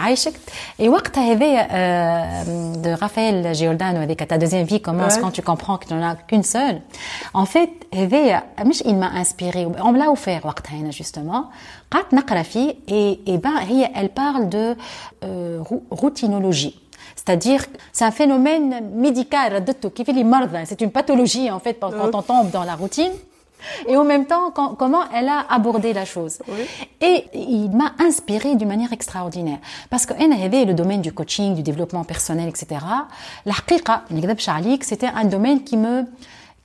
[0.79, 1.31] Et Martha
[1.73, 6.03] euh, de Raphaël Giordano, avec ta deuxième vie commence quand tu comprends que tu n'en
[6.03, 6.81] as qu'une seule.
[7.35, 9.67] En fait, Hevey, euh, il m'a inspiré.
[9.83, 10.43] On me l'a offert,
[10.91, 11.51] justement.
[12.89, 13.55] Et, et ben,
[13.95, 14.77] elle parle de
[15.25, 16.81] euh, routinologie.
[17.15, 19.65] C'est-à-dire, c'est un phénomène médical,
[20.65, 22.11] c'est une pathologie, en fait, quand oh.
[22.13, 23.13] on tombe dans la routine.
[23.89, 26.39] et en même temps comment elle a abordé la chose.
[27.01, 29.59] Et il m'a inspiré d'une manière extraordinaire
[29.91, 32.81] parce que avait le domaine du coaching, du développement personnel, etc.
[33.47, 33.55] La
[34.85, 36.05] c'était un domaine qui me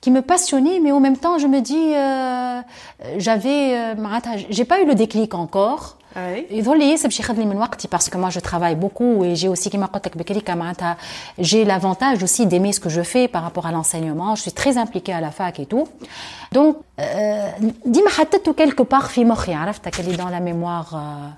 [0.00, 2.60] qui me passionnait, mais en même temps, je me dis, euh,
[3.18, 3.94] j'avais, euh,
[4.48, 5.98] j'ai pas eu le déclic encore.
[6.16, 6.60] Ah et
[7.86, 9.70] parce que moi je travaille beaucoup et j'ai aussi
[11.38, 14.34] j'ai l'avantage aussi d'aimer ce que je fais par rapport à l'enseignement.
[14.34, 15.86] Je suis très impliquée à la fac et tout.
[16.50, 17.48] Donc euh,
[17.86, 18.10] dis-moi
[18.56, 19.08] quelque part
[20.16, 21.28] dans la mémoire euh,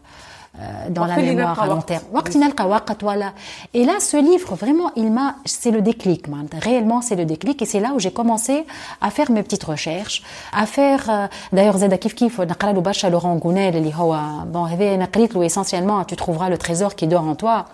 [0.89, 1.91] dans la وقت اللي mémoire نلقى à long وقت.
[1.91, 3.31] terme وقت نلقى وقت voilà
[3.75, 7.61] et là ce livre vraiment il m'a c'est le déclic معناتها réellement c'est le déclic
[7.61, 8.65] et c'est là où j'ai commencé
[9.01, 10.23] à faire mes petites recherches
[10.53, 14.19] à faire euh, d'ailleurs زاد كيف كيف نقرا له برشا لوران غونيل اللي هو
[14.53, 17.65] bon هذا انا قريت له essentiellement tu trouveras le trésor qui dort en toi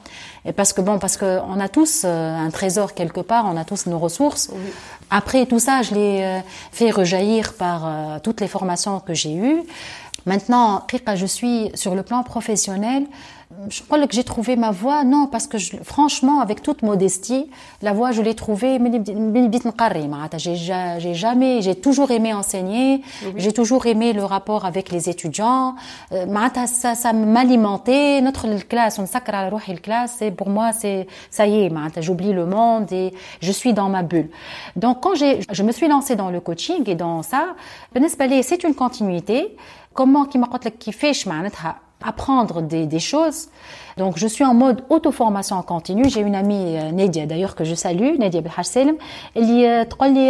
[0.46, 3.56] et parce que bon parce que on a tous euh, un trésor quelque part on
[3.58, 4.46] a tous nos ressources
[5.20, 6.40] après tout ça je l'ai euh,
[6.78, 9.62] fait rejaillir par euh, toutes les formations que j'ai eues
[10.27, 13.07] Maintenant, je suis sur le plan professionnel,
[13.71, 15.05] je crois que j'ai trouvé ma voie.
[15.05, 17.51] Non, parce que franchement, avec toute modestie,
[17.81, 18.79] la voie, je l'ai trouvée.
[20.37, 23.03] J'ai jamais, j'ai toujours aimé enseigner.
[23.37, 25.77] J'ai toujours aimé le rapport avec les étudiants.
[26.13, 26.27] Euh,
[26.67, 28.21] ça, ça m'alimentait.
[28.21, 30.21] Notre classe, on sacre à la classe.
[30.21, 31.73] Et pour moi, c'est ça y est.
[32.01, 34.29] J'oublie le monde et je suis dans ma bulle.
[34.77, 37.55] Donc, quand j'ai, je me suis lancée dans le coaching et dans ça,
[38.43, 39.57] c'est une continuité.
[39.99, 40.47] Comment qui m'a
[40.79, 41.13] qui fait
[42.05, 43.49] apprendre des, des, choses.
[43.97, 46.09] Donc, je suis en mode auto-formation en continu.
[46.09, 49.89] J'ai une amie, euh, Nadia, d'ailleurs, que je salue, Nadia Belhaj Elle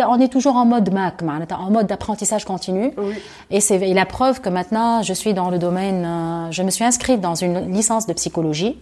[0.09, 2.93] on est toujours en mode Mac, en mode d'apprentissage continu.
[2.97, 3.13] Oui.
[3.51, 6.87] Et c'est la preuve que maintenant, je suis dans le domaine, euh, je me suis
[6.87, 8.79] inscrite dans une licence de psychologie.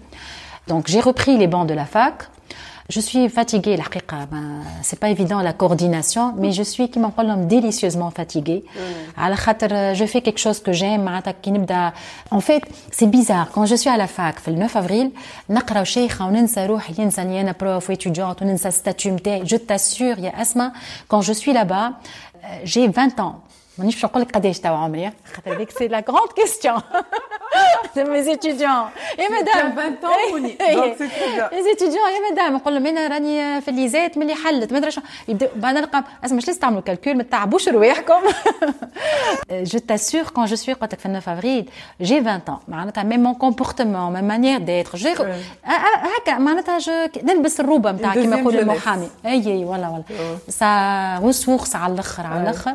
[0.69, 2.29] Donc, j'ai repris les bancs de la fac.
[2.89, 3.85] Je suis fatiguée, la
[4.31, 7.11] ben, c'est pas évident la coordination, mais je suis qui m'en
[7.49, 8.65] délicieusement fatiguée.
[8.65, 8.81] Mm.
[9.73, 11.11] Euh, je fais quelque chose que j'aime.
[12.31, 12.63] En fait,
[12.93, 13.49] c'est bizarre.
[13.53, 15.11] Quand je suis à la fac, le 9 avril,
[17.55, 18.43] prof étudiante,
[19.45, 20.73] je t'assure, Asma,
[21.09, 21.95] quand je suis là-bas,
[22.35, 23.41] euh, j'ai 20 ans.
[23.79, 26.83] مانيش باش نقول لك قداش توا عمري خاطر هذيك سي لا غروند كيستيون
[27.97, 28.87] de mes étudiants.
[29.23, 29.73] Et madame.
[29.75, 30.17] 20 ans,
[30.77, 31.49] donc c'est très bien.
[31.53, 35.05] Les étudiants, يا مدام نقول لهم أنا راني في الليزات ملي حلت ما أدري شنو
[35.29, 38.21] يبداو بعد نلقى اسمع مش لازم تعملوا كالكول ما تعبوش رواحكم.
[39.51, 41.65] Je t'assure quand je suis قلت لك في 9 avril,
[42.07, 42.61] j'ai 20 ans.
[42.69, 45.21] معناتها même mon comportement, ma manière d'être, j'ai
[45.65, 46.79] هكا معناتها
[47.23, 49.11] نلبس الروبة نتاع كيما يقول المحامي.
[49.27, 50.39] أي أي والله والله.
[50.49, 52.75] Ça ressource على الآخر على الآخر.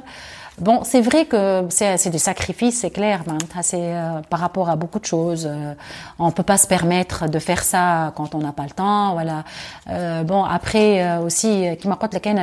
[0.61, 3.23] Bon, c'est vrai que c'est du sacrifice, c'est clair.
[3.63, 5.47] C'est euh, par rapport à beaucoup de choses.
[5.49, 5.73] Euh,
[6.19, 9.13] on peut pas se permettre de faire ça quand on n'a pas le temps.
[9.13, 9.43] Voilà.
[9.89, 11.87] Euh, bon, après euh, aussi, qui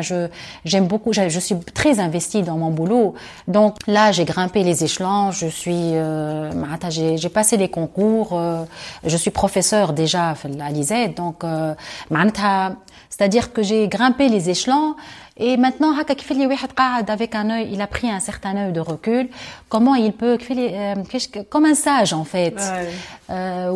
[0.02, 0.28] je
[0.64, 1.12] j'aime beaucoup.
[1.12, 3.14] Je, suis très investie dans mon boulot.
[3.46, 5.30] Donc là, j'ai grimpé les échelons.
[5.30, 5.94] Je suis,
[6.90, 8.36] j'ai passé les concours.
[9.04, 11.14] je suis professeur déjà à l'ISED.
[11.14, 11.44] Donc,
[13.10, 14.96] c'est-à-dire que j'ai grimpé les échelons.
[15.40, 15.94] Et maintenant,
[17.10, 19.28] avec un œil, il a pris un certain œil de recul.
[19.68, 20.94] Comment il peut, euh,
[21.48, 22.56] comme un sage en fait.
[23.30, 23.70] Euh,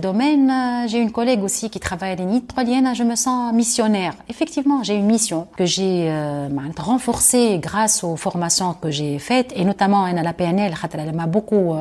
[0.00, 2.46] domaine, euh, j'ai une collègue aussi qui travaille à l'ENIT.
[2.94, 4.14] Je me sens missionnaire.
[4.28, 6.12] Effectivement, j'ai une mission que j'ai
[6.78, 10.74] renforcée grâce aux formations que j'ai faites et notamment à la PNL.
[10.94, 11.74] Elle m'a beaucoup,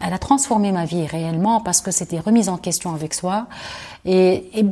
[0.00, 3.46] elle a transformé ma vie réellement parce que c'était remise en question avec soi.
[4.05, 4.65] Et, et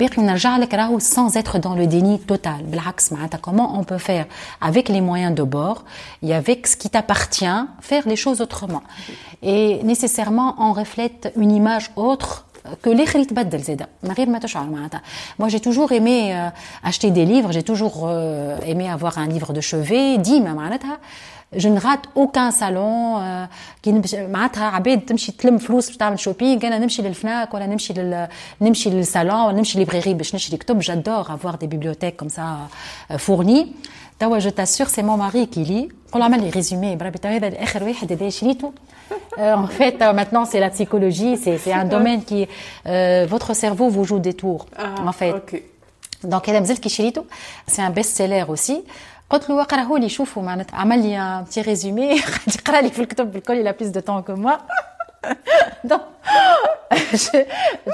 [0.99, 2.65] sans être dans le déni total.
[3.41, 4.25] Comment on peut faire
[4.59, 5.85] avec les moyens de bord
[6.21, 7.45] et avec ce qui t'appartient,
[7.79, 8.83] faire les choses autrement.
[9.41, 12.45] Et nécessairement, on reflète une image autre
[12.81, 13.05] que les
[15.39, 16.49] moi j'ai toujours aimé euh,
[16.83, 20.97] acheter des livres j'ai toujours euh, aimé avoir un livre de chevet ديما معناتها
[21.55, 23.21] je ne rate aucun salon
[23.83, 28.27] كي معناتها عباد تمشي تلم فلوس باش تعمل شوبينغ انا نمشي للفناك ولا نمشي لل...
[28.61, 32.69] نمشي للصالون ولا نمشي ليبريري باش نشري كتب j'adore avoir des bibliothèques comme ça
[33.17, 33.75] fournies
[34.19, 37.83] توا je t'assure c'est mon mari qui lit قول عمل لي ريزومي بربي هذا اخر
[37.83, 38.73] واحد هذا شريته
[39.37, 42.47] en fait, maintenant, c'est la psychologie, c'est un domaine qui,
[42.85, 45.31] euh, votre cerveau vous joue des tours, ah, en fait.
[45.31, 45.61] Okay.
[46.23, 46.43] Donc,
[47.67, 48.83] c'est un best-seller aussi.
[49.29, 52.21] قلت له اقراه لي شوفوا معناتها عمل لي ان بتي ريزومي
[52.55, 54.57] يقرا لي في الكتب الكل il a plus de temps que moi
[55.91, 56.01] donc
[57.13, 57.37] je,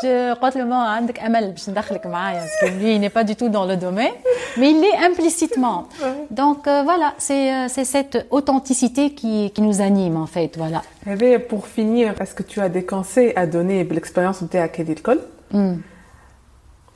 [0.03, 3.23] je قلت له ما عندك امل باش ندخلك معايا parce que lui il n'est pas
[3.23, 4.13] du tout dans le domaine
[4.57, 5.80] mais il l'est implicitement
[6.32, 10.82] donc euh, voilà c'est euh, c'est cette authenticité qui qui nous anime en fait voilà
[11.07, 15.19] et pour finir est-ce que tu as des conseils à donner l'expérience نتاعك هذه الكل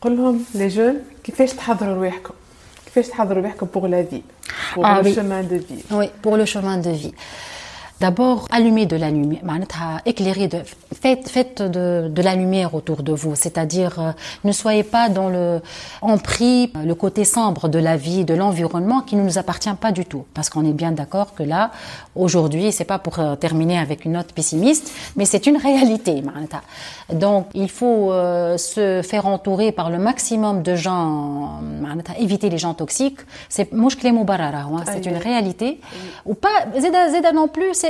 [0.02, 2.34] قول لهم les jeunes كيفاش تحضروا رواحكم
[3.67, 4.23] pour la vie,
[4.75, 5.85] pour ah le chemin de vie.
[5.91, 7.15] Oui, pour le chemin de vie.
[7.99, 9.41] D'abord, allumer de la lumière,
[10.05, 10.59] éclairer, de,
[11.01, 13.35] faites, faites de, de, la lumière autour de vous.
[13.35, 14.13] C'est-à-dire, euh,
[14.45, 15.63] ne soyez pas dans le,
[16.03, 20.05] empris le côté sombre de la vie, de l'environnement qui ne nous appartient pas du
[20.05, 20.27] tout.
[20.35, 21.71] Parce qu'on est bien d'accord que là,
[22.15, 26.23] aujourd'hui, c'est pas pour euh, terminer avec une note pessimiste, mais c'est une réalité.
[27.11, 31.61] Donc, il faut euh, se faire entourer par le maximum de gens,
[32.19, 33.21] éviter les gens toxiques.
[33.49, 35.81] C'est hein, c'est une réalité.
[36.27, 37.86] Ou pas, zeda, non plus,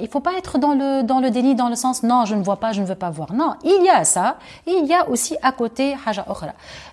[0.00, 2.42] il faut pas être dans le dans le déni dans le sens non je ne
[2.42, 3.32] vois pas je ne veux pas voir.
[3.32, 4.36] Non il y a ça
[4.66, 6.24] il y a aussi à côté haja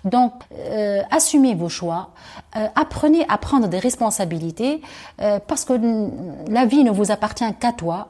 [0.04, 2.10] donc euh, assumez vos choix
[2.56, 4.82] euh, apprenez à prendre des responsabilités
[5.20, 5.74] euh, parce que
[6.48, 8.08] la vie ne vous appartient qu'à toi.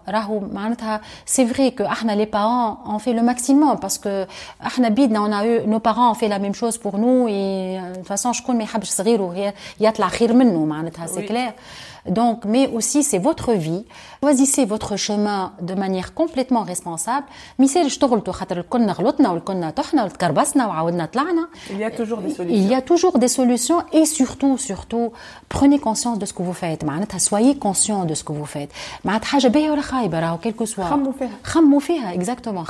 [1.26, 1.82] C'est vrai que
[2.16, 4.26] les parents ont fait le maximum parce que
[4.78, 8.06] on a eu nos parents ont fait la même chose pour nous et de toute
[8.06, 8.66] façon je connais
[11.06, 11.52] c'est clair
[12.06, 13.84] Donc, mais aussi c'est votre vie.
[14.22, 17.26] Choisissez votre chemin de manière complètement responsable.
[21.70, 22.56] Il y a toujours des solutions.
[22.56, 25.12] Il y a toujours des solutions et surtout, surtout,
[25.48, 26.84] prenez conscience de ce que vous faites.
[27.18, 28.70] Soyez conscient de ce que vous faites.
[30.42, 30.86] Quel que soit.
[32.14, 32.64] Exactement.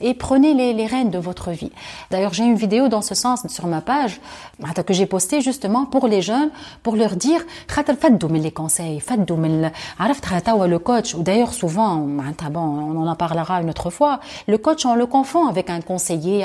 [0.00, 1.72] Et prenez les, les rênes de votre vie.
[2.10, 4.20] D'ailleurs, j'ai une vidéo dans ce sens sur ma page
[4.86, 6.50] que j'ai postée justement pour les jeunes,
[6.82, 7.44] pour leur dire
[8.28, 9.00] les conseils,
[10.66, 15.06] le coach, ou d'ailleurs souvent, on en parlera une autre fois, le coach on le
[15.06, 16.44] confond avec un conseiller,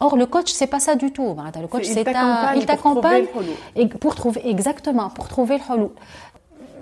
[0.00, 1.34] Or le coach c'est pas ça du tout.
[1.60, 3.26] Le coach c'est un, il t'accompagne
[4.00, 5.58] pour trouver exactement pour trouver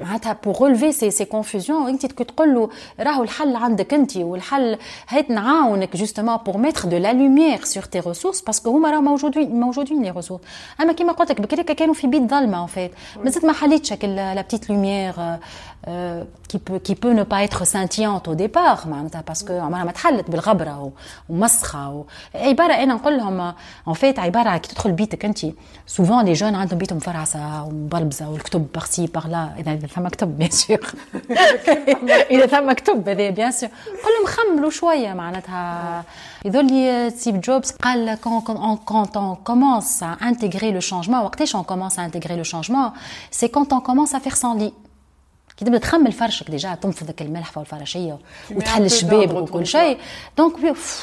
[0.01, 2.69] le pour relever ces, ces confusions انت تقول له
[2.99, 4.78] راهو الحل عندك انت والحل
[5.09, 9.01] هيت نعاونك justement pour mettre de la lumière sur tes ressources parce que هما راهو
[9.01, 13.19] موجودين موجودين les ressources اما كيما قلت لك بكري كانوا في بيت ظلمه en fait
[13.23, 15.19] مازالت ما حليتش la petite lumière
[15.88, 19.84] euh, qui peut qui peut ne pas être scintillante au départ معناتها parce que عمرها
[19.84, 20.91] ما تحلت بالغبره
[21.30, 22.05] ومسخه
[22.36, 23.51] عباره انا نقول لهم
[23.89, 25.39] en fait عباره كي تدخل بيتك انت
[25.97, 30.49] souvent les jeunes عندهم بيتهم فرعسه ومبلبزه والكتب بارسي par là اذا ثم مكتوب بيان
[30.49, 30.80] سور
[32.32, 33.69] اذا ثم مكتوب هذا بيان سور
[34.03, 36.03] قول لهم خملوا شويه معناتها
[36.45, 38.17] يظل لي ستيف جوبز قال
[38.86, 42.93] quand on commence à intégrer le changement وقتاش on commence à intégrer le changement
[43.32, 44.73] c'est quand on commence à faire son lit
[45.61, 48.17] كي تبدا تخمل فرشك ديجا تنفضك الملح والفراشيه
[48.51, 49.97] وتحل الشباب وكل شيء
[50.38, 50.53] دونك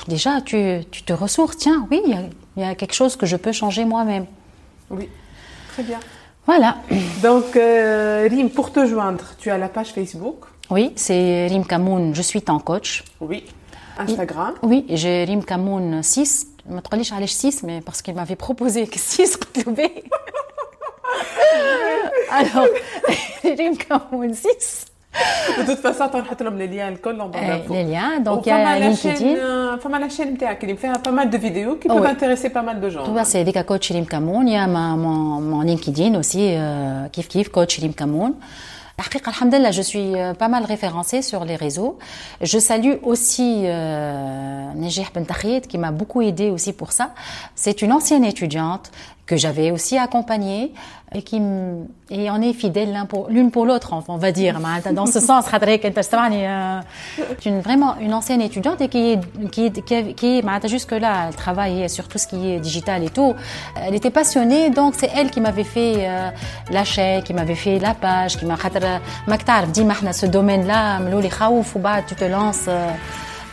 [0.09, 2.21] ديجا tu tu te ressources tiens oui il y a,
[2.57, 4.27] il y a quelque chose que je peux changer moi-même
[4.91, 5.09] oui
[5.73, 5.99] très bien
[6.47, 6.77] voilà.
[7.23, 10.45] Donc, euh, Rim, pour te joindre, tu as la page Facebook.
[10.71, 13.05] Oui, c'est Rim Kamoun, je suis ton coach.
[13.21, 13.45] Oui.
[13.99, 14.55] Instagram.
[14.63, 16.49] Oui, j'ai Rim Kamoun 6.
[16.67, 19.39] Je ne me 6, mais parce qu'il m'avait proposé que 6
[22.32, 22.68] alors,
[23.44, 24.86] Rim Kamoun 6.
[25.58, 27.74] De toute façon, tu as les liens en barre d'infos.
[27.74, 29.78] Les liens, donc il y a LinkedIn.
[29.80, 32.90] Fama la chaîne qui fait pas mal de vidéos qui peuvent intéresser pas mal de
[32.90, 33.04] gens.
[33.04, 34.48] Tu vois, c'est Dika Coach Rim Kamoun.
[34.48, 36.56] Il y a mon LinkedIn aussi,
[37.12, 38.36] Kif Kif Coach Rim Kamoun.
[39.26, 41.98] Alhamdulillah, je suis pas mal référencée sur les réseaux.
[42.42, 45.26] Je salue aussi euh, Nejih Ben
[45.62, 47.12] qui m'a beaucoup aidé aussi pour ça.
[47.56, 48.92] C'est une ancienne étudiante
[49.30, 50.74] que j'avais aussi accompagnée
[51.14, 51.40] et qui
[52.10, 54.60] et on est fidèles l'un pour l'une pour l'autre on va dire
[54.92, 55.46] dans ce sens
[56.48, 56.80] euh,
[57.46, 59.18] une vraiment une ancienne étudiante et qui
[59.52, 63.36] qui qui, qui jusque là elle travaille sur tout ce qui est digital et tout.
[63.76, 66.32] Elle était passionnée donc c'est elle qui m'avait fait euh,
[66.72, 68.58] la chaîne qui m'avait fait la page qui m'a
[69.68, 71.00] dit ce domaine là
[72.08, 72.68] tu te lances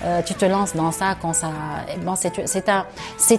[0.03, 1.51] euh, euh, tu te lances dans ça quand ça.
[2.03, 2.87] Bon, c'est un,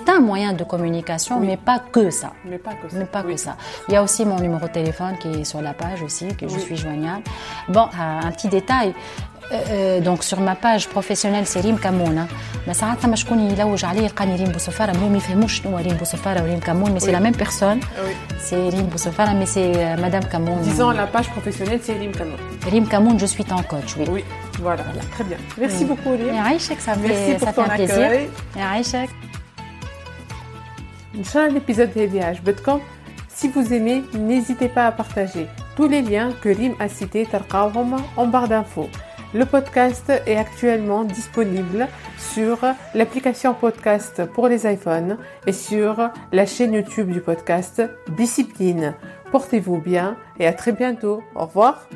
[0.08, 2.32] un moyen de communication, mais pas que ça.
[2.45, 2.97] Mais pas que ça.
[2.97, 3.58] Mais pas que ça.
[3.88, 6.47] Il y a aussi mon numéro de téléphone qui est sur la page aussi, que
[6.47, 7.24] je suis joignable.
[7.70, 8.93] Bon, un petit détail.
[9.53, 12.26] Euh, euh, donc sur ma page professionnelle c'est ريم كمونه
[12.66, 16.43] ما ساعات ثم شكون يلوج عليه يلقاني ريم بوسفاره هو ما يفهموش شنو ريم بوسفاره
[16.43, 17.80] وريم كمون mais c'est la même personne
[18.51, 22.85] c'est ريم بوسفاره mais c'est madame Kamoun disons la page professionnelle c'est ريم كمون ريم
[22.85, 24.24] كمون je suis ton coach oui oui
[24.61, 25.03] voilà, voilà.
[25.14, 25.89] très bien merci oui.
[25.89, 29.09] beaucoup ريم يعيشك ça merci fait, pour ça ton fait un plaisir يعيشك
[31.14, 32.80] ان شاء الله l'épisode هذه عجبتكم
[33.35, 35.47] si vous aimez, n'hésitez pas à partager.
[35.74, 38.89] Tous les liens que Rim a cités تلقاوهم en barre d'infos.
[39.34, 42.59] Le podcast est actuellement disponible sur
[42.93, 47.82] l'application podcast pour les iPhones et sur la chaîne YouTube du podcast
[48.15, 48.93] Discipline.
[49.32, 51.21] Portez-vous bien et à très bientôt.
[51.36, 51.89] Au revoir.